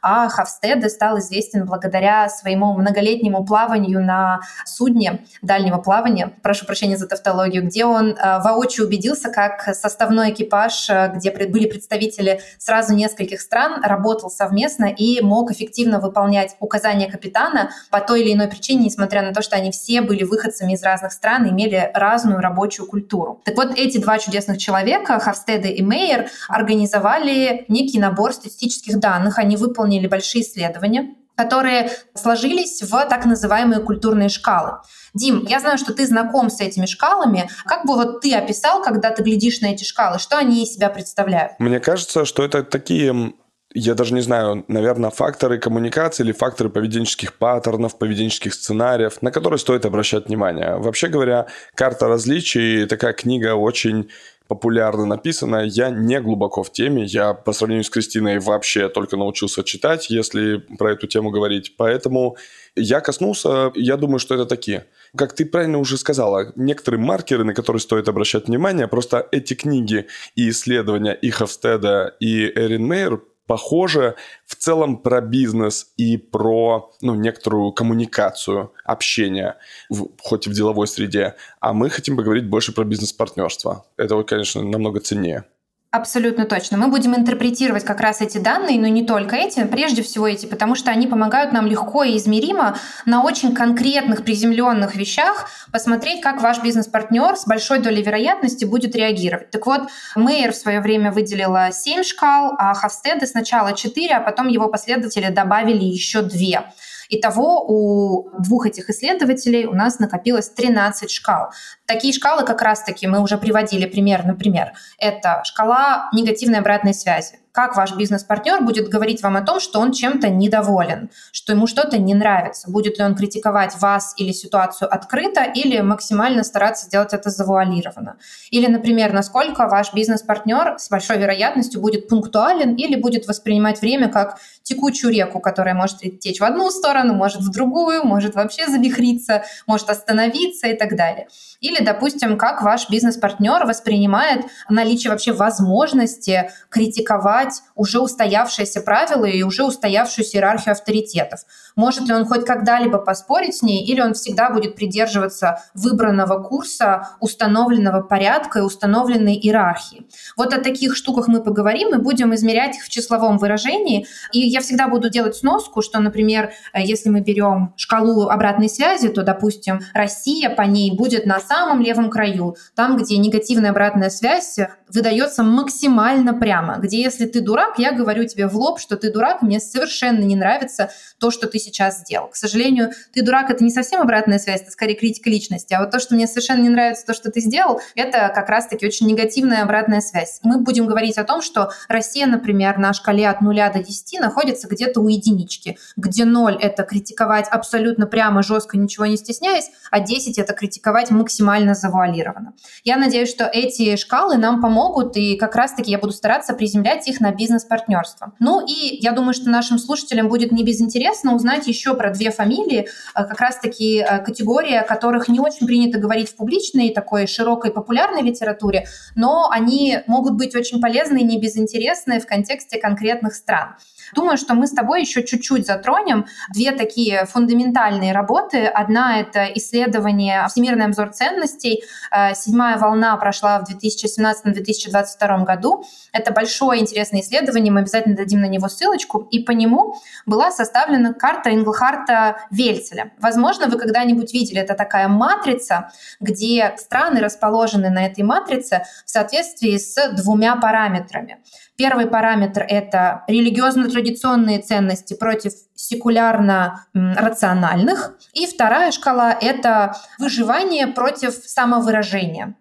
а 0.00 0.28
Хавстеде 0.28 0.88
стал 0.88 1.18
известен 1.18 1.66
благодаря 1.66 2.28
своему 2.28 2.72
многолетнему 2.74 3.44
плаванию 3.44 4.00
на 4.00 4.40
судне 4.64 5.24
дальнего 5.42 5.78
плавания, 5.78 6.32
прошу 6.42 6.66
прощения 6.66 6.96
за 6.96 7.08
тавтологию, 7.08 7.64
где 7.64 7.84
он 7.84 8.10
э, 8.10 8.42
воочию 8.44 8.86
убедился, 8.86 9.28
как 9.28 9.74
составной 9.74 10.30
экипаж, 10.30 10.88
э, 10.88 11.12
где 11.16 11.32
были 11.32 11.66
представители 11.66 12.40
сразу 12.58 12.94
нескольких 12.94 13.40
стран, 13.40 13.82
работал 13.82 14.30
совместно 14.30 14.84
и 14.84 15.20
мог 15.20 15.50
эффективно 15.50 15.98
выполнять 15.98 16.54
указания 16.60 17.10
капитана 17.10 17.70
по 17.90 18.00
той 18.00 18.22
или 18.22 18.34
иной 18.34 18.46
причине, 18.46 18.84
несмотря 18.84 19.22
на 19.22 19.34
то, 19.34 19.42
что 19.42 19.56
они 19.56 19.72
все 19.72 20.00
были 20.00 20.22
выходцами 20.22 20.74
из 20.74 20.82
разных 20.84 21.12
стран, 21.12 21.48
имели 21.48 21.90
разную 21.92 22.38
рабочую 22.38 22.86
культуру. 22.86 23.40
Так 23.44 23.56
вот, 23.56 23.76
эти 23.76 23.98
два 23.98 24.20
чудесных 24.20 24.58
человека, 24.58 24.91
Хавстеде 25.04 25.70
и 25.70 25.82
Мейер, 25.82 26.28
организовали 26.48 27.64
некий 27.68 27.98
набор 27.98 28.32
статистических 28.32 28.98
данных. 28.98 29.38
Они 29.38 29.56
выполнили 29.56 30.06
большие 30.06 30.42
исследования, 30.42 31.14
которые 31.36 31.90
сложились 32.14 32.82
в 32.82 32.90
так 33.06 33.24
называемые 33.24 33.80
культурные 33.80 34.28
шкалы. 34.28 34.78
Дим, 35.14 35.44
я 35.46 35.60
знаю, 35.60 35.78
что 35.78 35.92
ты 35.92 36.06
знаком 36.06 36.50
с 36.50 36.60
этими 36.60 36.86
шкалами. 36.86 37.48
Как 37.66 37.84
бы 37.86 37.94
вот 37.94 38.20
ты 38.20 38.34
описал, 38.34 38.82
когда 38.82 39.10
ты 39.10 39.22
глядишь 39.22 39.60
на 39.60 39.66
эти 39.66 39.84
шкалы, 39.84 40.18
что 40.18 40.38
они 40.38 40.62
из 40.62 40.74
себя 40.74 40.88
представляют? 40.88 41.52
Мне 41.58 41.80
кажется, 41.80 42.24
что 42.24 42.44
это 42.44 42.62
такие 42.62 43.34
я 43.74 43.94
даже 43.94 44.12
не 44.12 44.20
знаю, 44.20 44.64
наверное, 44.68 45.10
факторы 45.10 45.58
коммуникации 45.58 46.24
или 46.24 46.32
факторы 46.32 46.68
поведенческих 46.68 47.34
паттернов, 47.34 47.96
поведенческих 47.96 48.52
сценариев, 48.52 49.22
на 49.22 49.30
которые 49.30 49.58
стоит 49.58 49.86
обращать 49.86 50.28
внимание. 50.28 50.76
Вообще 50.76 51.08
говоря, 51.08 51.46
карта 51.74 52.06
различий, 52.06 52.86
такая 52.86 53.14
книга 53.14 53.54
очень 53.54 54.10
популярно 54.52 55.06
написано. 55.06 55.64
Я 55.64 55.88
не 55.88 56.20
глубоко 56.20 56.62
в 56.62 56.70
теме. 56.70 57.04
Я 57.04 57.32
по 57.32 57.54
сравнению 57.54 57.84
с 57.84 57.90
Кристиной 57.90 58.38
вообще 58.38 58.90
только 58.90 59.16
научился 59.16 59.64
читать, 59.64 60.10
если 60.10 60.58
про 60.78 60.92
эту 60.92 61.06
тему 61.06 61.30
говорить. 61.30 61.74
Поэтому 61.78 62.36
я 62.76 63.00
коснулся, 63.00 63.72
я 63.74 63.96
думаю, 63.96 64.18
что 64.18 64.34
это 64.34 64.44
такие. 64.44 64.84
Как 65.16 65.34
ты 65.34 65.46
правильно 65.46 65.78
уже 65.78 65.96
сказала, 65.96 66.52
некоторые 66.54 67.00
маркеры, 67.00 67.44
на 67.44 67.54
которые 67.54 67.80
стоит 67.80 68.08
обращать 68.08 68.46
внимание, 68.48 68.88
просто 68.88 69.26
эти 69.32 69.54
книги 69.54 70.06
и 70.36 70.50
исследования 70.50 71.14
и 71.14 71.30
Хавстеда, 71.30 72.14
и 72.20 72.44
Эрин 72.44 72.86
Мейер 72.86 73.22
похоже 73.46 74.16
в 74.46 74.56
целом 74.56 74.98
про 74.98 75.20
бизнес 75.20 75.92
и 75.96 76.16
про 76.16 76.90
ну, 77.00 77.14
некоторую 77.14 77.72
коммуникацию, 77.72 78.72
общение, 78.84 79.56
в, 79.90 80.08
хоть 80.20 80.46
и 80.46 80.50
в 80.50 80.52
деловой 80.52 80.86
среде. 80.86 81.34
А 81.60 81.72
мы 81.72 81.90
хотим 81.90 82.16
поговорить 82.16 82.48
больше 82.48 82.72
про 82.72 82.84
бизнес-партнерство. 82.84 83.86
Это, 83.96 84.22
конечно, 84.22 84.62
намного 84.62 85.00
ценнее. 85.00 85.44
Абсолютно 85.92 86.46
точно. 86.46 86.78
Мы 86.78 86.88
будем 86.88 87.14
интерпретировать 87.14 87.84
как 87.84 88.00
раз 88.00 88.22
эти 88.22 88.38
данные, 88.38 88.80
но 88.80 88.86
не 88.86 89.04
только 89.04 89.36
эти, 89.36 89.62
прежде 89.64 90.02
всего 90.02 90.26
эти, 90.26 90.46
потому 90.46 90.74
что 90.74 90.90
они 90.90 91.06
помогают 91.06 91.52
нам 91.52 91.66
легко 91.66 92.02
и 92.02 92.16
измеримо 92.16 92.78
на 93.04 93.22
очень 93.22 93.54
конкретных 93.54 94.24
приземленных 94.24 94.94
вещах 94.94 95.50
посмотреть, 95.70 96.22
как 96.22 96.40
ваш 96.40 96.62
бизнес-партнер 96.62 97.36
с 97.36 97.46
большой 97.46 97.80
долей 97.80 98.02
вероятности 98.02 98.64
будет 98.64 98.96
реагировать. 98.96 99.50
Так 99.50 99.66
вот, 99.66 99.82
Мейер 100.16 100.52
в 100.52 100.56
свое 100.56 100.80
время 100.80 101.12
выделила 101.12 101.70
7 101.70 102.04
шкал, 102.04 102.54
а 102.56 102.72
Хавстеды 102.72 103.26
сначала 103.26 103.74
4, 103.74 104.14
а 104.14 104.20
потом 104.20 104.48
его 104.48 104.68
последователи 104.68 105.28
добавили 105.28 105.84
еще 105.84 106.22
2. 106.22 106.72
Итого 107.14 107.62
у 107.68 108.30
двух 108.38 108.66
этих 108.66 108.88
исследователей 108.88 109.66
у 109.66 109.74
нас 109.74 109.98
накопилось 109.98 110.48
13 110.48 111.10
шкал. 111.10 111.50
Такие 111.84 112.14
шкалы 112.14 112.42
как 112.46 112.62
раз-таки 112.62 113.06
мы 113.06 113.20
уже 113.20 113.36
приводили 113.36 113.84
пример, 113.84 114.24
например, 114.24 114.72
это 114.96 115.42
шкала 115.44 116.08
негативной 116.14 116.60
обратной 116.60 116.94
связи 116.94 117.41
как 117.52 117.76
ваш 117.76 117.94
бизнес-партнер 117.94 118.62
будет 118.62 118.88
говорить 118.88 119.22
вам 119.22 119.36
о 119.36 119.42
том, 119.42 119.60
что 119.60 119.78
он 119.78 119.92
чем-то 119.92 120.30
недоволен, 120.30 121.10
что 121.32 121.52
ему 121.52 121.66
что-то 121.66 121.98
не 121.98 122.14
нравится. 122.14 122.70
Будет 122.70 122.98
ли 122.98 123.04
он 123.04 123.14
критиковать 123.14 123.76
вас 123.78 124.14
или 124.16 124.32
ситуацию 124.32 124.92
открыто, 124.92 125.42
или 125.42 125.80
максимально 125.80 126.44
стараться 126.44 126.86
сделать 126.86 127.12
это 127.12 127.28
завуалированно. 127.28 128.16
Или, 128.50 128.66
например, 128.66 129.12
насколько 129.12 129.68
ваш 129.68 129.92
бизнес-партнер 129.92 130.76
с 130.78 130.88
большой 130.88 131.18
вероятностью 131.18 131.80
будет 131.80 132.08
пунктуален 132.08 132.74
или 132.74 132.96
будет 132.96 133.26
воспринимать 133.26 133.80
время 133.82 134.08
как 134.08 134.38
текучую 134.62 135.12
реку, 135.12 135.40
которая 135.40 135.74
может 135.74 135.98
течь 136.20 136.40
в 136.40 136.44
одну 136.44 136.70
сторону, 136.70 137.12
может 137.12 137.42
в 137.42 137.50
другую, 137.50 138.04
может 138.04 138.34
вообще 138.34 138.66
завихриться, 138.66 139.44
может 139.66 139.90
остановиться 139.90 140.68
и 140.68 140.76
так 140.76 140.96
далее. 140.96 141.28
Или, 141.60 141.82
допустим, 141.82 142.38
как 142.38 142.62
ваш 142.62 142.88
бизнес-партнер 142.88 143.66
воспринимает 143.66 144.46
наличие 144.68 145.10
вообще 145.10 145.32
возможности 145.32 146.50
критиковать 146.70 147.41
уже 147.74 148.00
устоявшиеся 148.00 148.80
правила 148.80 149.24
и 149.24 149.42
уже 149.42 149.64
устоявшуюся 149.64 150.36
иерархию 150.36 150.72
авторитетов. 150.72 151.40
Может 151.76 152.08
ли 152.08 152.14
он 152.14 152.24
хоть 152.26 152.44
когда-либо 152.44 152.98
поспорить 152.98 153.56
с 153.56 153.62
ней, 153.62 153.84
или 153.84 154.00
он 154.00 154.14
всегда 154.14 154.50
будет 154.50 154.76
придерживаться 154.76 155.62
выбранного 155.74 156.42
курса, 156.42 157.08
установленного 157.20 158.02
порядка 158.02 158.60
и 158.60 158.62
установленной 158.62 159.34
иерархии. 159.34 160.06
Вот 160.36 160.52
о 160.52 160.60
таких 160.60 160.96
штуках 160.96 161.28
мы 161.28 161.42
поговорим 161.42 161.94
и 161.94 161.98
будем 161.98 162.34
измерять 162.34 162.76
их 162.76 162.84
в 162.84 162.88
числовом 162.88 163.38
выражении. 163.38 164.06
И 164.32 164.40
я 164.40 164.60
всегда 164.60 164.88
буду 164.88 165.08
делать 165.10 165.36
сноску, 165.36 165.82
что, 165.82 166.00
например, 166.00 166.52
если 166.74 167.08
мы 167.08 167.20
берем 167.20 167.72
шкалу 167.76 168.28
обратной 168.28 168.68
связи, 168.68 169.08
то, 169.08 169.22
допустим, 169.22 169.80
Россия 169.94 170.50
по 170.50 170.62
ней 170.62 170.96
будет 170.96 171.26
на 171.26 171.40
самом 171.40 171.80
левом 171.80 172.10
краю, 172.10 172.56
там, 172.74 172.96
где 172.96 173.16
негативная 173.16 173.70
обратная 173.70 174.10
связь 174.10 174.58
выдается 174.88 175.42
максимально 175.42 176.34
прямо, 176.34 176.76
где 176.78 177.02
если 177.02 177.26
ты 177.32 177.40
дурак, 177.40 177.78
я 177.78 177.92
говорю 177.92 178.24
тебе 178.24 178.46
в 178.46 178.56
лоб, 178.56 178.78
что 178.78 178.96
ты 178.96 179.10
дурак, 179.10 179.42
мне 179.42 179.60
совершенно 179.60 180.20
не 180.20 180.36
нравится 180.36 180.90
то, 181.18 181.30
что 181.30 181.48
ты 181.48 181.58
сейчас 181.58 182.00
сделал. 182.00 182.28
К 182.28 182.36
сожалению, 182.36 182.90
ты 183.12 183.22
дурак, 183.22 183.50
это 183.50 183.64
не 183.64 183.70
совсем 183.70 184.00
обратная 184.00 184.38
связь, 184.38 184.62
это 184.62 184.70
скорее 184.70 184.94
критика 184.94 185.30
личности, 185.30 185.74
а 185.74 185.80
вот 185.80 185.90
то, 185.90 185.98
что 185.98 186.14
мне 186.14 186.26
совершенно 186.26 186.62
не 186.62 186.68
нравится 186.68 187.06
то, 187.06 187.14
что 187.14 187.30
ты 187.30 187.40
сделал, 187.40 187.80
это 187.94 188.30
как 188.34 188.48
раз-таки 188.48 188.86
очень 188.86 189.06
негативная 189.06 189.62
обратная 189.62 190.00
связь. 190.00 190.40
Мы 190.42 190.58
будем 190.58 190.86
говорить 190.86 191.18
о 191.18 191.24
том, 191.24 191.42
что 191.42 191.70
Россия, 191.88 192.26
например, 192.26 192.78
на 192.78 192.92
шкале 192.92 193.28
от 193.28 193.40
0 193.40 193.56
до 193.72 193.82
10 193.82 194.20
находится 194.20 194.68
где-то 194.68 195.00
у 195.00 195.08
единички, 195.08 195.78
где 195.96 196.24
0— 196.24 196.58
это 196.60 196.82
критиковать 196.82 197.48
абсолютно 197.48 198.06
прямо, 198.06 198.42
жестко, 198.42 198.76
ничего 198.76 199.06
не 199.06 199.16
стесняясь, 199.16 199.70
а 199.90 200.00
10— 200.00 200.38
это 200.38 200.52
критиковать 200.52 201.10
максимально 201.10 201.74
завуалированно. 201.74 202.54
Я 202.84 202.96
надеюсь, 202.96 203.30
что 203.30 203.44
эти 203.44 203.96
шкалы 203.96 204.36
нам 204.36 204.60
помогут, 204.60 205.16
и 205.16 205.36
как 205.36 205.54
раз-таки 205.56 205.90
я 205.90 205.98
буду 205.98 206.12
стараться 206.12 206.54
приземлять 206.54 207.08
их 207.08 207.20
на 207.22 207.32
бизнес-партнерство. 207.32 208.32
Ну 208.40 208.64
и 208.66 208.96
я 209.00 209.12
думаю, 209.12 209.32
что 209.32 209.48
нашим 209.48 209.78
слушателям 209.78 210.28
будет 210.28 210.52
не 210.52 210.64
безинтересно 210.64 211.34
узнать 211.34 211.66
еще 211.66 211.94
про 211.94 212.10
две 212.10 212.30
фамилии, 212.30 212.80
э, 212.80 212.84
как 213.14 213.40
раз-таки 213.40 213.98
э, 214.00 214.18
категории, 214.18 214.74
о 214.74 214.84
которых 214.84 215.28
не 215.28 215.40
очень 215.40 215.66
принято 215.66 215.98
говорить 215.98 216.28
в 216.28 216.36
публичной 216.36 216.90
такой 216.90 217.26
широкой 217.26 217.72
популярной 217.72 218.22
литературе, 218.22 218.86
но 219.14 219.48
они 219.50 220.00
могут 220.06 220.34
быть 220.34 220.54
очень 220.54 220.80
полезны 220.80 221.18
и 221.18 221.24
не 221.24 221.40
безинтересны 221.40 222.20
в 222.20 222.26
контексте 222.26 222.78
конкретных 222.78 223.34
стран. 223.34 223.76
Думаю, 224.14 224.36
что 224.36 224.54
мы 224.54 224.66
с 224.66 224.72
тобой 224.72 225.00
еще 225.00 225.24
чуть-чуть 225.24 225.66
затронем 225.66 226.26
две 226.52 226.72
такие 226.72 227.24
фундаментальные 227.26 228.12
работы. 228.12 228.66
Одна— 228.66 229.20
это 229.20 229.44
исследование 229.54 230.46
«Всемирный 230.48 230.86
обзор 230.86 231.10
ценностей». 231.10 231.82
Э, 232.10 232.34
седьмая 232.34 232.78
волна 232.78 233.16
прошла 233.16 233.60
в 233.60 233.70
2017-2022 233.70 235.44
году. 235.44 235.84
Это 236.12 236.32
большое 236.32 236.80
интересное 236.80 237.20
исследование, 237.20 237.72
мы 237.72 237.80
обязательно 237.80 238.16
дадим 238.16 238.40
на 238.40 238.46
него 238.46 238.68
ссылочку. 238.68 239.26
И 239.30 239.40
по 239.40 239.52
нему 239.52 239.96
была 240.26 240.50
составлена 240.50 241.14
карта 241.14 241.54
Инглхарта 241.54 242.36
Вельцеля. 242.50 243.12
Возможно, 243.18 243.66
вы 243.66 243.78
когда-нибудь 243.78 244.32
видели, 244.32 244.60
это 244.60 244.74
такая 244.74 245.08
матрица, 245.08 245.90
где 246.20 246.74
страны 246.76 247.20
расположены 247.20 247.90
на 247.90 248.06
этой 248.06 248.22
матрице 248.22 248.84
в 249.04 249.10
соответствии 249.10 249.76
с 249.76 250.12
двумя 250.12 250.56
параметрами. 250.56 251.38
Первый 251.76 252.06
параметр— 252.06 252.64
это 252.68 253.24
религиозно-традиционные 253.28 254.60
ценности 254.60 255.14
против 255.14 255.52
секулярно-рациональных. 255.74 258.18
И 258.34 258.46
вторая 258.46 258.92
шкала— 258.92 259.32
это 259.40 259.96
выживание 260.18 260.86
против 260.86 261.32
самовыражения. 261.32 262.56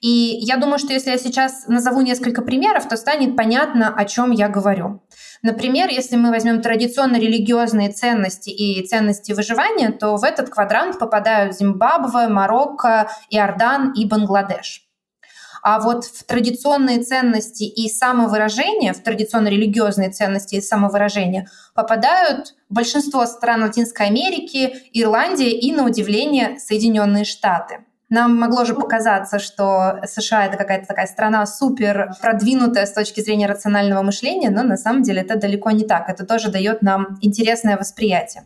И 0.00 0.38
я 0.40 0.56
думаю, 0.58 0.78
что 0.78 0.92
если 0.92 1.10
я 1.10 1.18
сейчас 1.18 1.66
назову 1.66 2.02
несколько 2.02 2.42
примеров, 2.42 2.86
то 2.88 2.96
станет 2.96 3.36
понятно, 3.36 3.88
о 3.88 4.04
чем 4.04 4.32
я 4.32 4.48
говорю. 4.48 5.02
Например, 5.42 5.88
если 5.88 6.16
мы 6.16 6.30
возьмем 6.30 6.62
традиционно 6.62 7.16
религиозные 7.16 7.90
ценности 7.90 8.50
и 8.50 8.86
ценности 8.86 9.32
выживания, 9.32 9.90
то 9.92 10.16
в 10.16 10.24
этот 10.24 10.50
квадрант 10.50 10.98
попадают 10.98 11.56
Зимбабве, 11.56 12.28
Марокко, 12.28 13.08
Иордан 13.30 13.92
и 13.92 14.04
Бангладеш. 14.06 14.83
А 15.64 15.80
вот 15.80 16.04
в 16.04 16.24
традиционные 16.24 17.02
ценности 17.02 17.62
и 17.62 17.88
самовыражение, 17.88 18.92
в 18.92 19.02
традиционно-религиозные 19.02 20.10
ценности 20.10 20.56
и 20.56 20.60
самовыражение 20.60 21.48
попадают 21.74 22.54
большинство 22.68 23.24
стран 23.24 23.62
Латинской 23.62 24.06
Америки, 24.06 24.76
Ирландия 24.92 25.50
и, 25.50 25.72
на 25.72 25.86
удивление, 25.86 26.58
Соединенные 26.60 27.24
Штаты. 27.24 27.78
Нам 28.10 28.38
могло 28.38 28.66
же 28.66 28.74
показаться, 28.74 29.38
что 29.38 30.00
США 30.04 30.44
это 30.44 30.58
какая-то 30.58 30.86
такая 30.86 31.06
страна 31.06 31.46
супер 31.46 32.10
продвинутая 32.20 32.84
с 32.84 32.92
точки 32.92 33.22
зрения 33.22 33.46
рационального 33.46 34.02
мышления, 34.02 34.50
но 34.50 34.62
на 34.62 34.76
самом 34.76 35.02
деле 35.02 35.22
это 35.22 35.36
далеко 35.36 35.70
не 35.70 35.84
так. 35.84 36.10
Это 36.10 36.26
тоже 36.26 36.50
дает 36.50 36.82
нам 36.82 37.18
интересное 37.22 37.78
восприятие. 37.78 38.44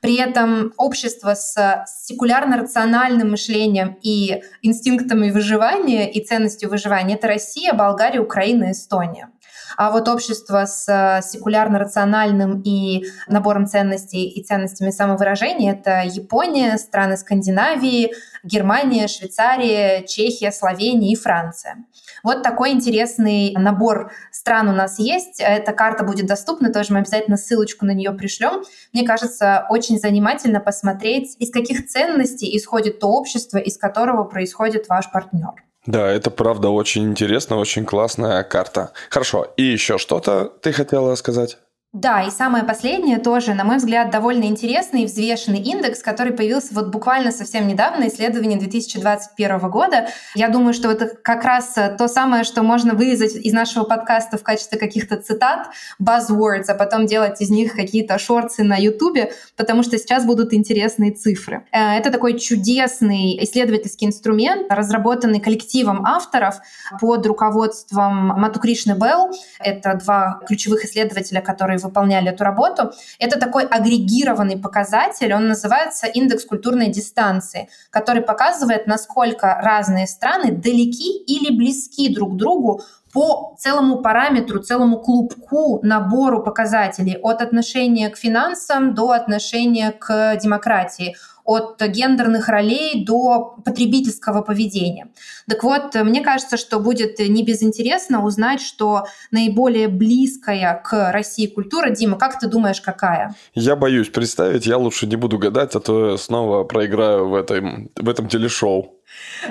При 0.00 0.16
этом 0.16 0.72
общество 0.76 1.34
с 1.34 1.84
секулярно-рациональным 1.86 3.30
мышлением 3.30 3.98
и 4.02 4.42
инстинктами 4.62 5.30
выживания 5.30 6.10
и 6.10 6.24
ценностью 6.24 6.70
выживания— 6.70 7.14
это 7.16 7.26
Россия, 7.26 7.72
Болгария, 7.72 8.20
Украина, 8.20 8.70
Эстония. 8.70 9.30
А 9.76 9.90
вот 9.90 10.08
общество 10.08 10.64
с 10.66 10.86
э, 10.88 11.20
секулярно-рациональным 11.22 12.62
и 12.64 13.04
набором 13.28 13.66
ценностей 13.66 14.28
и 14.28 14.42
ценностями 14.42 14.90
самовыражения— 14.90 15.72
это 15.74 16.02
Япония, 16.04 16.78
страны 16.78 17.16
Скандинавии, 17.16 18.12
Германия, 18.42 19.08
Швейцария, 19.08 20.02
Чехия, 20.06 20.52
Словения 20.52 21.12
и 21.12 21.16
Франция. 21.16 21.84
Вот 22.22 22.42
такой 22.42 22.70
интересный 22.70 23.54
набор 23.56 24.10
стран 24.32 24.68
у 24.68 24.72
нас 24.72 24.98
есть. 24.98 25.40
Эта 25.40 25.72
карта 25.72 26.04
будет 26.04 26.26
доступна, 26.26 26.72
тоже 26.72 26.92
мы 26.92 27.00
обязательно 27.00 27.36
ссылочку 27.36 27.84
на 27.84 27.92
нее 27.92 28.12
пришлем. 28.12 28.62
Мне 28.92 29.06
кажется, 29.06 29.66
очень 29.68 29.98
занимательно 29.98 30.60
посмотреть, 30.60 31.36
из 31.38 31.50
каких 31.50 31.86
ценностей 31.86 32.56
исходит 32.56 33.00
то 33.00 33.08
общество, 33.08 33.58
из 33.58 33.76
которого 33.76 34.24
происходит 34.24 34.88
ваш 34.88 35.10
партнер. 35.10 35.67
Да, 35.88 36.06
это 36.06 36.30
правда 36.30 36.68
очень 36.68 37.04
интересно, 37.04 37.56
очень 37.56 37.86
классная 37.86 38.42
карта. 38.42 38.92
Хорошо, 39.08 39.46
и 39.56 39.62
еще 39.62 39.96
что-то 39.96 40.52
ты 40.60 40.70
хотела 40.70 41.14
сказать? 41.14 41.56
Да, 41.94 42.22
и 42.22 42.30
самое 42.30 42.64
последнее 42.64 43.16
тоже, 43.16 43.54
на 43.54 43.64
мой 43.64 43.78
взгляд, 43.78 44.10
довольно 44.10 44.44
интересный 44.44 45.04
и 45.04 45.06
взвешенный 45.06 45.60
индекс, 45.60 46.02
который 46.02 46.34
появился 46.34 46.74
вот 46.74 46.88
буквально 46.88 47.32
совсем 47.32 47.66
недавно, 47.66 48.08
исследование 48.08 48.58
2021 48.58 49.70
года. 49.70 50.08
Я 50.34 50.50
думаю, 50.50 50.74
что 50.74 50.90
это 50.90 51.06
как 51.06 51.44
раз 51.44 51.74
то 51.96 52.06
самое, 52.06 52.44
что 52.44 52.62
можно 52.62 52.92
вырезать 52.92 53.36
из 53.36 53.54
нашего 53.54 53.84
подкаста 53.84 54.36
в 54.36 54.42
качестве 54.42 54.78
каких-то 54.78 55.16
цитат, 55.16 55.68
buzzwords, 55.98 56.66
а 56.68 56.74
потом 56.74 57.06
делать 57.06 57.40
из 57.40 57.48
них 57.48 57.72
какие-то 57.72 58.18
шорты 58.18 58.64
на 58.64 58.76
YouTube, 58.76 59.32
потому 59.56 59.82
что 59.82 59.96
сейчас 59.96 60.26
будут 60.26 60.52
интересные 60.52 61.12
цифры. 61.12 61.64
Э, 61.72 61.96
это 61.96 62.10
такой 62.10 62.38
чудесный 62.38 63.42
исследовательский 63.42 64.08
инструмент, 64.08 64.70
разработанный 64.70 65.40
коллективом 65.40 66.04
авторов 66.04 66.58
под 67.00 67.26
руководством 67.26 68.26
Мату 68.26 68.60
Кришны 68.60 68.92
Белл. 68.92 69.30
Это 69.58 69.94
два 69.94 70.42
ключевых 70.46 70.84
исследователя, 70.84 71.40
которые 71.40 71.77
которые 71.78 71.88
выполняли 71.88 72.30
эту 72.30 72.44
работу. 72.44 72.92
Это 73.18 73.38
такой 73.38 73.64
агрегированный 73.64 74.58
показатель, 74.58 75.32
он 75.34 75.48
называется 75.48 76.06
индекс 76.06 76.44
культурной 76.44 76.88
дистанции, 76.88 77.68
который 77.90 78.22
показывает, 78.22 78.86
насколько 78.86 79.58
разные 79.62 80.06
страны 80.06 80.52
далеки 80.52 81.24
или 81.26 81.56
близки 81.56 82.14
друг 82.14 82.34
к 82.34 82.36
другу 82.36 82.82
по 83.12 83.56
целому 83.58 84.02
параметру, 84.02 84.60
целому 84.60 85.00
клубку, 85.00 85.80
набору 85.82 86.42
показателей 86.42 87.18
от 87.22 87.42
отношения 87.42 88.10
к 88.10 88.16
финансам 88.16 88.94
до 88.94 89.12
отношения 89.12 89.92
к 89.92 90.36
демократии, 90.36 91.16
от 91.44 91.80
гендерных 91.82 92.48
ролей 92.48 93.06
до 93.06 93.56
потребительского 93.64 94.42
поведения. 94.42 95.08
Так 95.48 95.64
вот, 95.64 95.94
мне 95.94 96.20
кажется, 96.20 96.58
что 96.58 96.78
будет 96.78 97.18
не 97.20 97.42
безинтересно 97.42 98.22
узнать, 98.22 98.60
что 98.60 99.06
наиболее 99.30 99.88
близкая 99.88 100.78
к 100.84 101.10
России 101.10 101.46
культура, 101.46 101.88
Дима, 101.88 102.18
как 102.18 102.38
ты 102.38 102.48
думаешь, 102.48 102.82
какая? 102.82 103.34
Я 103.54 103.76
боюсь 103.76 104.10
представить, 104.10 104.66
я 104.66 104.76
лучше 104.76 105.06
не 105.06 105.16
буду 105.16 105.38
гадать, 105.38 105.74
а 105.74 105.80
то 105.80 106.18
снова 106.18 106.64
проиграю 106.64 107.30
в 107.30 107.34
этом, 107.34 107.90
в 107.96 108.10
этом 108.10 108.28
телешоу. 108.28 108.97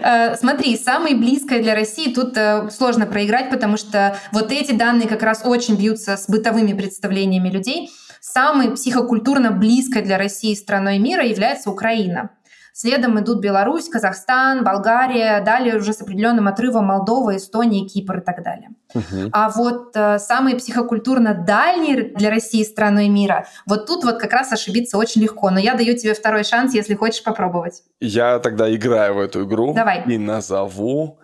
Э, 0.01 0.35
смотри, 0.35 0.77
самой 0.77 1.15
близкой 1.15 1.61
для 1.61 1.75
России 1.75 2.13
тут 2.13 2.35
э, 2.37 2.69
сложно 2.71 3.05
проиграть, 3.05 3.49
потому 3.49 3.77
что 3.77 4.17
вот 4.31 4.51
эти 4.51 4.71
данные 4.71 5.07
как 5.07 5.23
раз 5.23 5.41
очень 5.45 5.75
бьются 5.75 6.17
с 6.17 6.27
бытовыми 6.27 6.73
представлениями 6.73 7.49
людей 7.49 7.89
самой 8.19 8.71
психокультурно 8.71 9.51
близкой 9.51 10.01
для 10.01 10.17
России 10.17 10.53
страной 10.53 10.99
мира 10.99 11.23
является 11.25 11.69
Украина. 11.69 12.29
Следом 12.79 13.19
идут 13.19 13.39
Беларусь, 13.39 13.89
Казахстан, 13.89 14.63
Болгария, 14.63 15.41
далее 15.41 15.77
уже 15.77 15.93
с 15.93 16.01
определенным 16.03 16.47
отрывом 16.47 16.85
Молдова, 16.85 17.35
Эстония, 17.35 17.87
Кипр 17.87 18.19
и 18.19 18.21
так 18.21 18.43
далее. 18.43 18.69
Угу. 18.93 19.29
А 19.31 19.49
вот 19.49 19.95
э, 19.95 20.19
самые 20.19 20.57
психокультурно 20.57 21.33
дальние 21.33 22.13
для 22.13 22.29
России 22.29 22.63
страной 22.63 23.07
мира, 23.09 23.47
вот 23.65 23.87
тут 23.87 24.03
вот 24.03 24.19
как 24.19 24.31
раз 24.31 24.53
ошибиться 24.53 24.99
очень 24.99 25.23
легко. 25.23 25.49
Но 25.49 25.59
я 25.59 25.73
даю 25.73 25.97
тебе 25.97 26.13
второй 26.13 26.43
шанс, 26.43 26.75
если 26.75 26.93
хочешь 26.93 27.23
попробовать. 27.23 27.81
Я 27.99 28.37
тогда 28.37 28.71
играю 28.71 29.15
в 29.15 29.19
эту 29.21 29.45
игру 29.45 29.73
Давай. 29.73 30.03
и 30.05 30.19
назову 30.19 31.17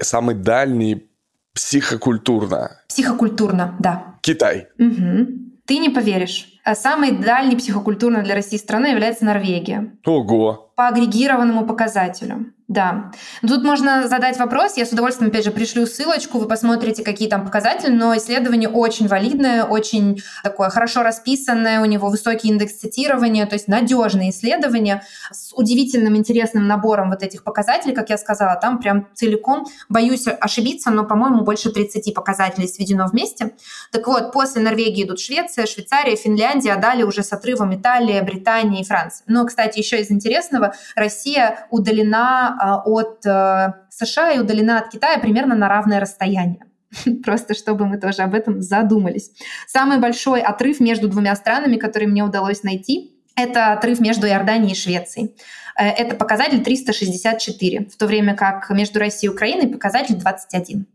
самый 0.00 0.36
дальний 0.36 1.10
психокультурно. 1.52 2.80
Психокультурно, 2.86 3.74
да. 3.80 4.14
Китай. 4.20 4.68
Угу. 4.78 5.26
Ты 5.66 5.78
не 5.78 5.88
поверишь. 5.88 6.55
А 6.66 6.74
самой 6.74 7.12
дальней 7.12 7.54
психокультурной 7.54 8.24
для 8.24 8.34
России 8.34 8.56
страной 8.56 8.90
является 8.90 9.24
Норвегия. 9.24 9.92
Ого! 10.04 10.72
По 10.74 10.88
агрегированному 10.88 11.64
показателю. 11.64 12.52
Да. 12.68 13.12
Тут 13.46 13.62
можно 13.62 14.08
задать 14.08 14.38
вопрос, 14.38 14.76
я 14.76 14.84
с 14.84 14.90
удовольствием, 14.90 15.30
опять 15.30 15.44
же, 15.44 15.52
пришлю 15.52 15.86
ссылочку, 15.86 16.38
вы 16.38 16.48
посмотрите, 16.48 17.04
какие 17.04 17.28
там 17.28 17.44
показатели, 17.44 17.92
но 17.92 18.16
исследование 18.16 18.68
очень 18.68 19.06
валидное, 19.06 19.62
очень 19.62 20.20
такое 20.42 20.68
хорошо 20.70 21.04
расписанное, 21.04 21.80
у 21.80 21.84
него 21.84 22.08
высокий 22.08 22.48
индекс 22.48 22.74
цитирования, 22.78 23.46
то 23.46 23.54
есть 23.54 23.68
надежное 23.68 24.30
исследование 24.30 25.02
с 25.30 25.52
удивительным 25.54 26.16
интересным 26.16 26.66
набором 26.66 27.10
вот 27.10 27.22
этих 27.22 27.44
показателей, 27.44 27.94
как 27.94 28.10
я 28.10 28.18
сказала, 28.18 28.56
там 28.56 28.80
прям 28.80 29.06
целиком, 29.14 29.66
боюсь 29.88 30.26
ошибиться, 30.26 30.90
но, 30.90 31.04
по-моему, 31.04 31.42
больше 31.44 31.70
30 31.70 32.12
показателей 32.14 32.66
сведено 32.66 33.06
вместе. 33.06 33.52
Так 33.92 34.08
вот, 34.08 34.32
после 34.32 34.60
Норвегии 34.60 35.04
идут 35.04 35.20
Швеция, 35.20 35.66
Швейцария, 35.66 36.16
Финляндия, 36.16 36.72
а 36.72 36.80
далее 36.80 37.06
уже 37.06 37.22
с 37.22 37.32
отрывом 37.32 37.76
Италия, 37.76 38.22
Британия 38.22 38.80
и 38.80 38.84
Франция. 38.84 39.24
Но, 39.28 39.46
кстати, 39.46 39.78
еще 39.78 40.00
из 40.00 40.10
интересного, 40.10 40.74
Россия 40.96 41.68
удалена 41.70 42.55
а, 42.58 42.82
от 42.84 43.24
э, 43.26 43.72
США 43.90 44.32
и 44.32 44.38
удалена 44.38 44.78
от 44.78 44.90
Китая 44.90 45.18
примерно 45.18 45.54
на 45.54 45.68
равное 45.68 46.00
расстояние. 46.00 46.64
Просто 47.24 47.54
чтобы 47.54 47.86
мы 47.86 47.98
тоже 47.98 48.22
об 48.22 48.34
этом 48.34 48.62
задумались. 48.62 49.30
Самый 49.66 49.98
большой 49.98 50.40
отрыв 50.40 50.80
между 50.80 51.08
двумя 51.08 51.34
странами, 51.36 51.76
который 51.76 52.06
мне 52.06 52.22
удалось 52.22 52.62
найти, 52.62 53.12
это 53.36 53.72
отрыв 53.72 54.00
между 54.00 54.26
Иорданией 54.26 54.72
и 54.72 54.76
Швецией. 54.76 55.36
Э, 55.78 55.88
это 55.88 56.16
показатель 56.16 56.62
364, 56.62 57.88
в 57.92 57.96
то 57.96 58.06
время 58.06 58.34
как 58.34 58.70
между 58.70 58.98
Россией 58.98 59.30
и 59.30 59.34
Украиной 59.34 59.68
показатель 59.68 60.16
21. 60.16 60.86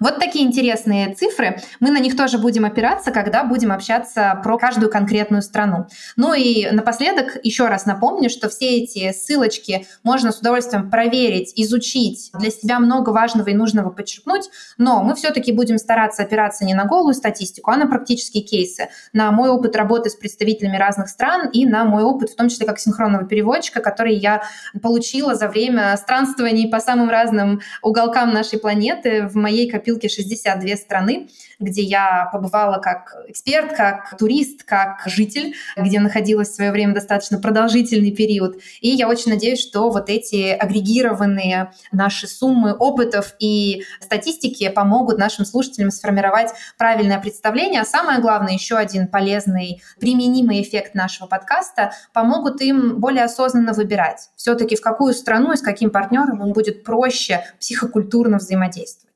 Вот 0.00 0.18
такие 0.18 0.46
интересные 0.46 1.14
цифры. 1.14 1.60
Мы 1.80 1.90
на 1.90 1.98
них 1.98 2.16
тоже 2.16 2.38
будем 2.38 2.64
опираться, 2.64 3.10
когда 3.10 3.44
будем 3.44 3.72
общаться 3.72 4.40
про 4.42 4.58
каждую 4.58 4.90
конкретную 4.90 5.42
страну. 5.42 5.86
Ну 6.16 6.34
и 6.34 6.68
напоследок 6.70 7.38
еще 7.42 7.68
раз 7.68 7.86
напомню, 7.86 8.30
что 8.30 8.48
все 8.48 8.78
эти 8.78 9.12
ссылочки 9.12 9.86
можно 10.02 10.32
с 10.32 10.38
удовольствием 10.38 10.90
проверить, 10.90 11.52
изучить, 11.56 12.30
для 12.38 12.50
себя 12.50 12.78
много 12.78 13.10
важного 13.10 13.48
и 13.48 13.54
нужного 13.54 13.90
подчеркнуть, 13.90 14.48
но 14.78 15.02
мы 15.02 15.14
все-таки 15.14 15.52
будем 15.52 15.78
стараться 15.78 16.22
опираться 16.22 16.64
не 16.64 16.74
на 16.74 16.84
голую 16.84 17.14
статистику, 17.14 17.70
а 17.70 17.76
на 17.76 17.86
практические 17.86 18.42
кейсы, 18.42 18.88
на 19.12 19.30
мой 19.30 19.50
опыт 19.50 19.76
работы 19.76 20.10
с 20.10 20.14
представителями 20.14 20.76
разных 20.76 21.08
стран 21.08 21.48
и 21.50 21.66
на 21.66 21.84
мой 21.84 22.02
опыт, 22.02 22.30
в 22.30 22.36
том 22.36 22.48
числе 22.48 22.66
как 22.66 22.78
синхронного 22.78 23.24
переводчика, 23.24 23.80
который 23.80 24.14
я 24.14 24.42
получила 24.82 25.34
за 25.34 25.48
время 25.48 25.96
странствований 25.96 26.70
по 26.70 26.80
самым 26.80 27.10
разным 27.10 27.60
уголкам 27.82 28.32
нашей 28.32 28.58
планеты 28.58 29.26
в 29.26 29.36
моей 29.36 29.65
копилке 29.70 30.08
62 30.08 30.76
страны, 30.76 31.28
где 31.58 31.82
я 31.82 32.28
побывала 32.32 32.78
как 32.78 33.14
эксперт, 33.28 33.76
как 33.76 34.16
турист, 34.18 34.64
как 34.64 35.02
житель, 35.06 35.54
где 35.76 36.00
находилась 36.00 36.50
в 36.50 36.54
свое 36.54 36.72
время 36.72 36.94
достаточно 36.94 37.38
продолжительный 37.38 38.12
период. 38.12 38.60
И 38.80 38.88
я 38.88 39.08
очень 39.08 39.32
надеюсь, 39.32 39.60
что 39.60 39.90
вот 39.90 40.08
эти 40.08 40.50
агрегированные 40.50 41.72
наши 41.92 42.26
суммы 42.26 42.74
опытов 42.74 43.34
и 43.38 43.82
статистики 44.00 44.68
помогут 44.68 45.18
нашим 45.18 45.44
слушателям 45.44 45.90
сформировать 45.90 46.50
правильное 46.78 47.20
представление. 47.20 47.80
А 47.80 47.84
самое 47.84 48.20
главное, 48.20 48.52
еще 48.52 48.76
один 48.76 49.08
полезный, 49.08 49.82
применимый 49.98 50.62
эффект 50.62 50.94
нашего 50.94 51.26
подкаста, 51.26 51.92
помогут 52.12 52.60
им 52.60 53.00
более 53.00 53.24
осознанно 53.24 53.72
выбирать 53.72 54.30
все-таки 54.36 54.76
в 54.76 54.80
какую 54.80 55.12
страну 55.14 55.52
и 55.52 55.56
с 55.56 55.60
каким 55.60 55.90
партнером 55.90 56.42
им 56.42 56.52
будет 56.52 56.84
проще 56.84 57.44
психокультурно 57.58 58.38
взаимодействовать. 58.38 59.15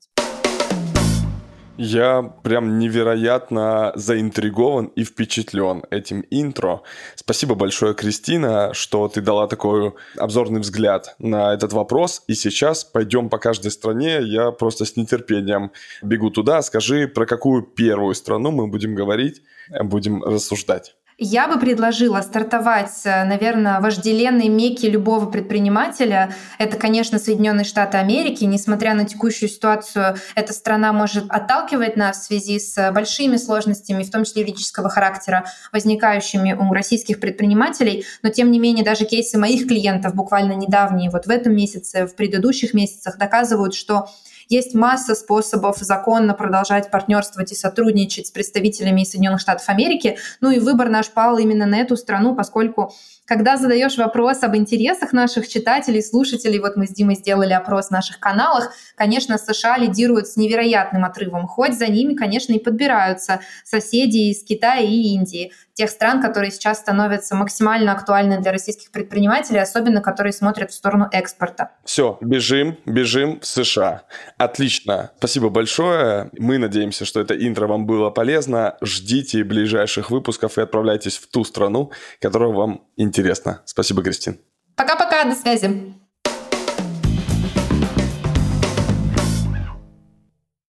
Я 1.83 2.23
прям 2.23 2.79
невероятно 2.79 3.93
заинтригован 3.95 4.88
и 4.97 5.03
впечатлен 5.03 5.83
этим 5.90 6.27
интро. 6.29 6.83
Спасибо 7.14 7.55
большое, 7.55 7.95
Кристина, 7.95 8.75
что 8.75 9.09
ты 9.09 9.23
дала 9.23 9.47
такой 9.47 9.95
обзорный 10.19 10.61
взгляд 10.61 11.14
на 11.19 11.55
этот 11.55 11.73
вопрос. 11.73 12.23
И 12.27 12.35
сейчас 12.35 12.85
пойдем 12.85 13.31
по 13.31 13.38
каждой 13.38 13.71
стране. 13.71 14.19
Я 14.21 14.51
просто 14.51 14.85
с 14.85 14.97
нетерпением 14.97 15.73
бегу 16.03 16.29
туда. 16.29 16.61
Скажи, 16.61 17.09
про 17.09 17.25
какую 17.25 17.62
первую 17.62 18.14
страну 18.14 18.51
мы 18.51 18.66
будем 18.66 18.95
говорить, 18.95 19.40
будем 19.83 20.23
рассуждать. 20.23 20.95
Я 21.22 21.48
бы 21.48 21.61
предложила 21.61 22.22
стартовать, 22.22 23.02
э, 23.04 23.24
наверное, 23.24 23.78
вожделенной 23.80 24.48
меки 24.48 24.87
любого 24.87 25.26
предпринимателя. 25.26 26.33
Это, 26.56 26.78
конечно, 26.78 27.18
Соединенные 27.18 27.66
Штаты 27.66 27.98
Америки. 27.98 28.44
Несмотря 28.44 28.94
на 28.94 29.04
текущую 29.04 29.50
ситуацию, 29.50 30.16
эта 30.35 30.54
страна 30.54 30.94
может 30.94 31.26
отталкивать 31.28 31.94
нас 31.94 32.20
в 32.20 32.24
связи 32.24 32.59
с 32.59 32.90
большими 32.92 33.37
сложностями, 33.37 34.02
в 34.02 34.11
том 34.11 34.24
числе 34.24 34.40
юридического 34.40 34.88
характера, 34.88 35.44
возникающими 35.72 36.54
у 36.54 36.72
российских 36.72 37.20
предпринимателей. 37.20 38.06
Но, 38.22 38.30
тем 38.30 38.50
не 38.50 38.59
менее, 38.59 38.83
даже 38.83 39.04
кейсы 39.04 39.37
моих 39.37 39.68
клиентов, 39.68 40.14
буквально 40.14 40.54
недавние, 40.54 41.11
вот 41.11 41.26
в 41.26 41.30
этом 41.30 41.54
месяце, 41.54 42.06
в 42.06 42.16
предыдущих 42.16 42.72
месяцах, 42.72 43.18
доказывают, 43.18 43.74
что 43.74 44.09
есть 44.50 44.74
масса 44.74 45.14
способов 45.14 45.78
законно 45.78 46.34
продолжать 46.34 46.90
партнерствовать 46.90 47.52
и 47.52 47.54
сотрудничать 47.54 48.26
с 48.26 48.30
представителями 48.30 49.04
Соединенных 49.04 49.40
Штатов 49.40 49.68
Америки. 49.68 50.18
Ну 50.40 50.50
и 50.50 50.58
выбор 50.58 50.90
наш 50.90 51.08
пал 51.08 51.38
именно 51.38 51.66
на 51.66 51.78
эту 51.78 51.96
страну, 51.96 52.34
поскольку 52.34 52.92
когда 53.31 53.57
задаешь 53.57 53.97
вопрос 53.97 54.43
об 54.43 54.57
интересах 54.57 55.12
наших 55.12 55.47
читателей, 55.47 56.03
слушателей, 56.03 56.59
вот 56.59 56.75
мы 56.75 56.88
с 56.88 56.90
Димой 56.90 57.14
сделали 57.14 57.53
опрос 57.53 57.87
в 57.87 57.90
наших 57.93 58.19
каналах, 58.19 58.73
конечно, 58.97 59.38
США 59.38 59.79
лидируют 59.79 60.27
с 60.27 60.37
невероятным 60.37 61.05
отрывом, 61.05 61.47
хоть 61.47 61.79
за 61.79 61.87
ними, 61.87 62.14
конечно, 62.14 62.53
и 62.55 62.59
подбираются 62.59 63.38
соседи 63.62 64.33
из 64.33 64.43
Китая 64.43 64.81
и 64.81 65.14
Индии, 65.14 65.53
тех 65.75 65.88
стран, 65.88 66.21
которые 66.21 66.51
сейчас 66.51 66.81
становятся 66.81 67.37
максимально 67.37 67.93
актуальны 67.93 68.40
для 68.40 68.51
российских 68.51 68.90
предпринимателей, 68.90 69.61
особенно 69.61 70.03
которые 70.03 70.33
смотрят 70.33 70.73
в 70.73 70.75
сторону 70.75 71.09
экспорта. 71.11 71.71
Все, 71.85 72.19
бежим, 72.21 72.77
бежим 72.85 73.40
в 73.40 73.47
США. 73.47 74.03
Отлично. 74.37 75.12
Спасибо 75.19 75.49
большое. 75.49 76.31
Мы 76.37 76.59
надеемся, 76.59 77.07
что 77.07 77.21
это 77.21 77.35
интро 77.35 77.66
вам 77.66 77.87
было 77.87 78.11
полезно. 78.11 78.77
Ждите 78.83 79.43
ближайших 79.43 80.11
выпусков 80.11 80.59
и 80.59 80.61
отправляйтесь 80.61 81.16
в 81.16 81.29
ту 81.29 81.45
страну, 81.45 81.93
которая 82.21 82.51
вам 82.51 82.83
интересна 82.97 83.19
интересно. 83.20 83.62
Спасибо, 83.66 84.02
Кристин. 84.02 84.40
Пока-пока, 84.76 85.24
до 85.24 85.35
связи. 85.35 85.94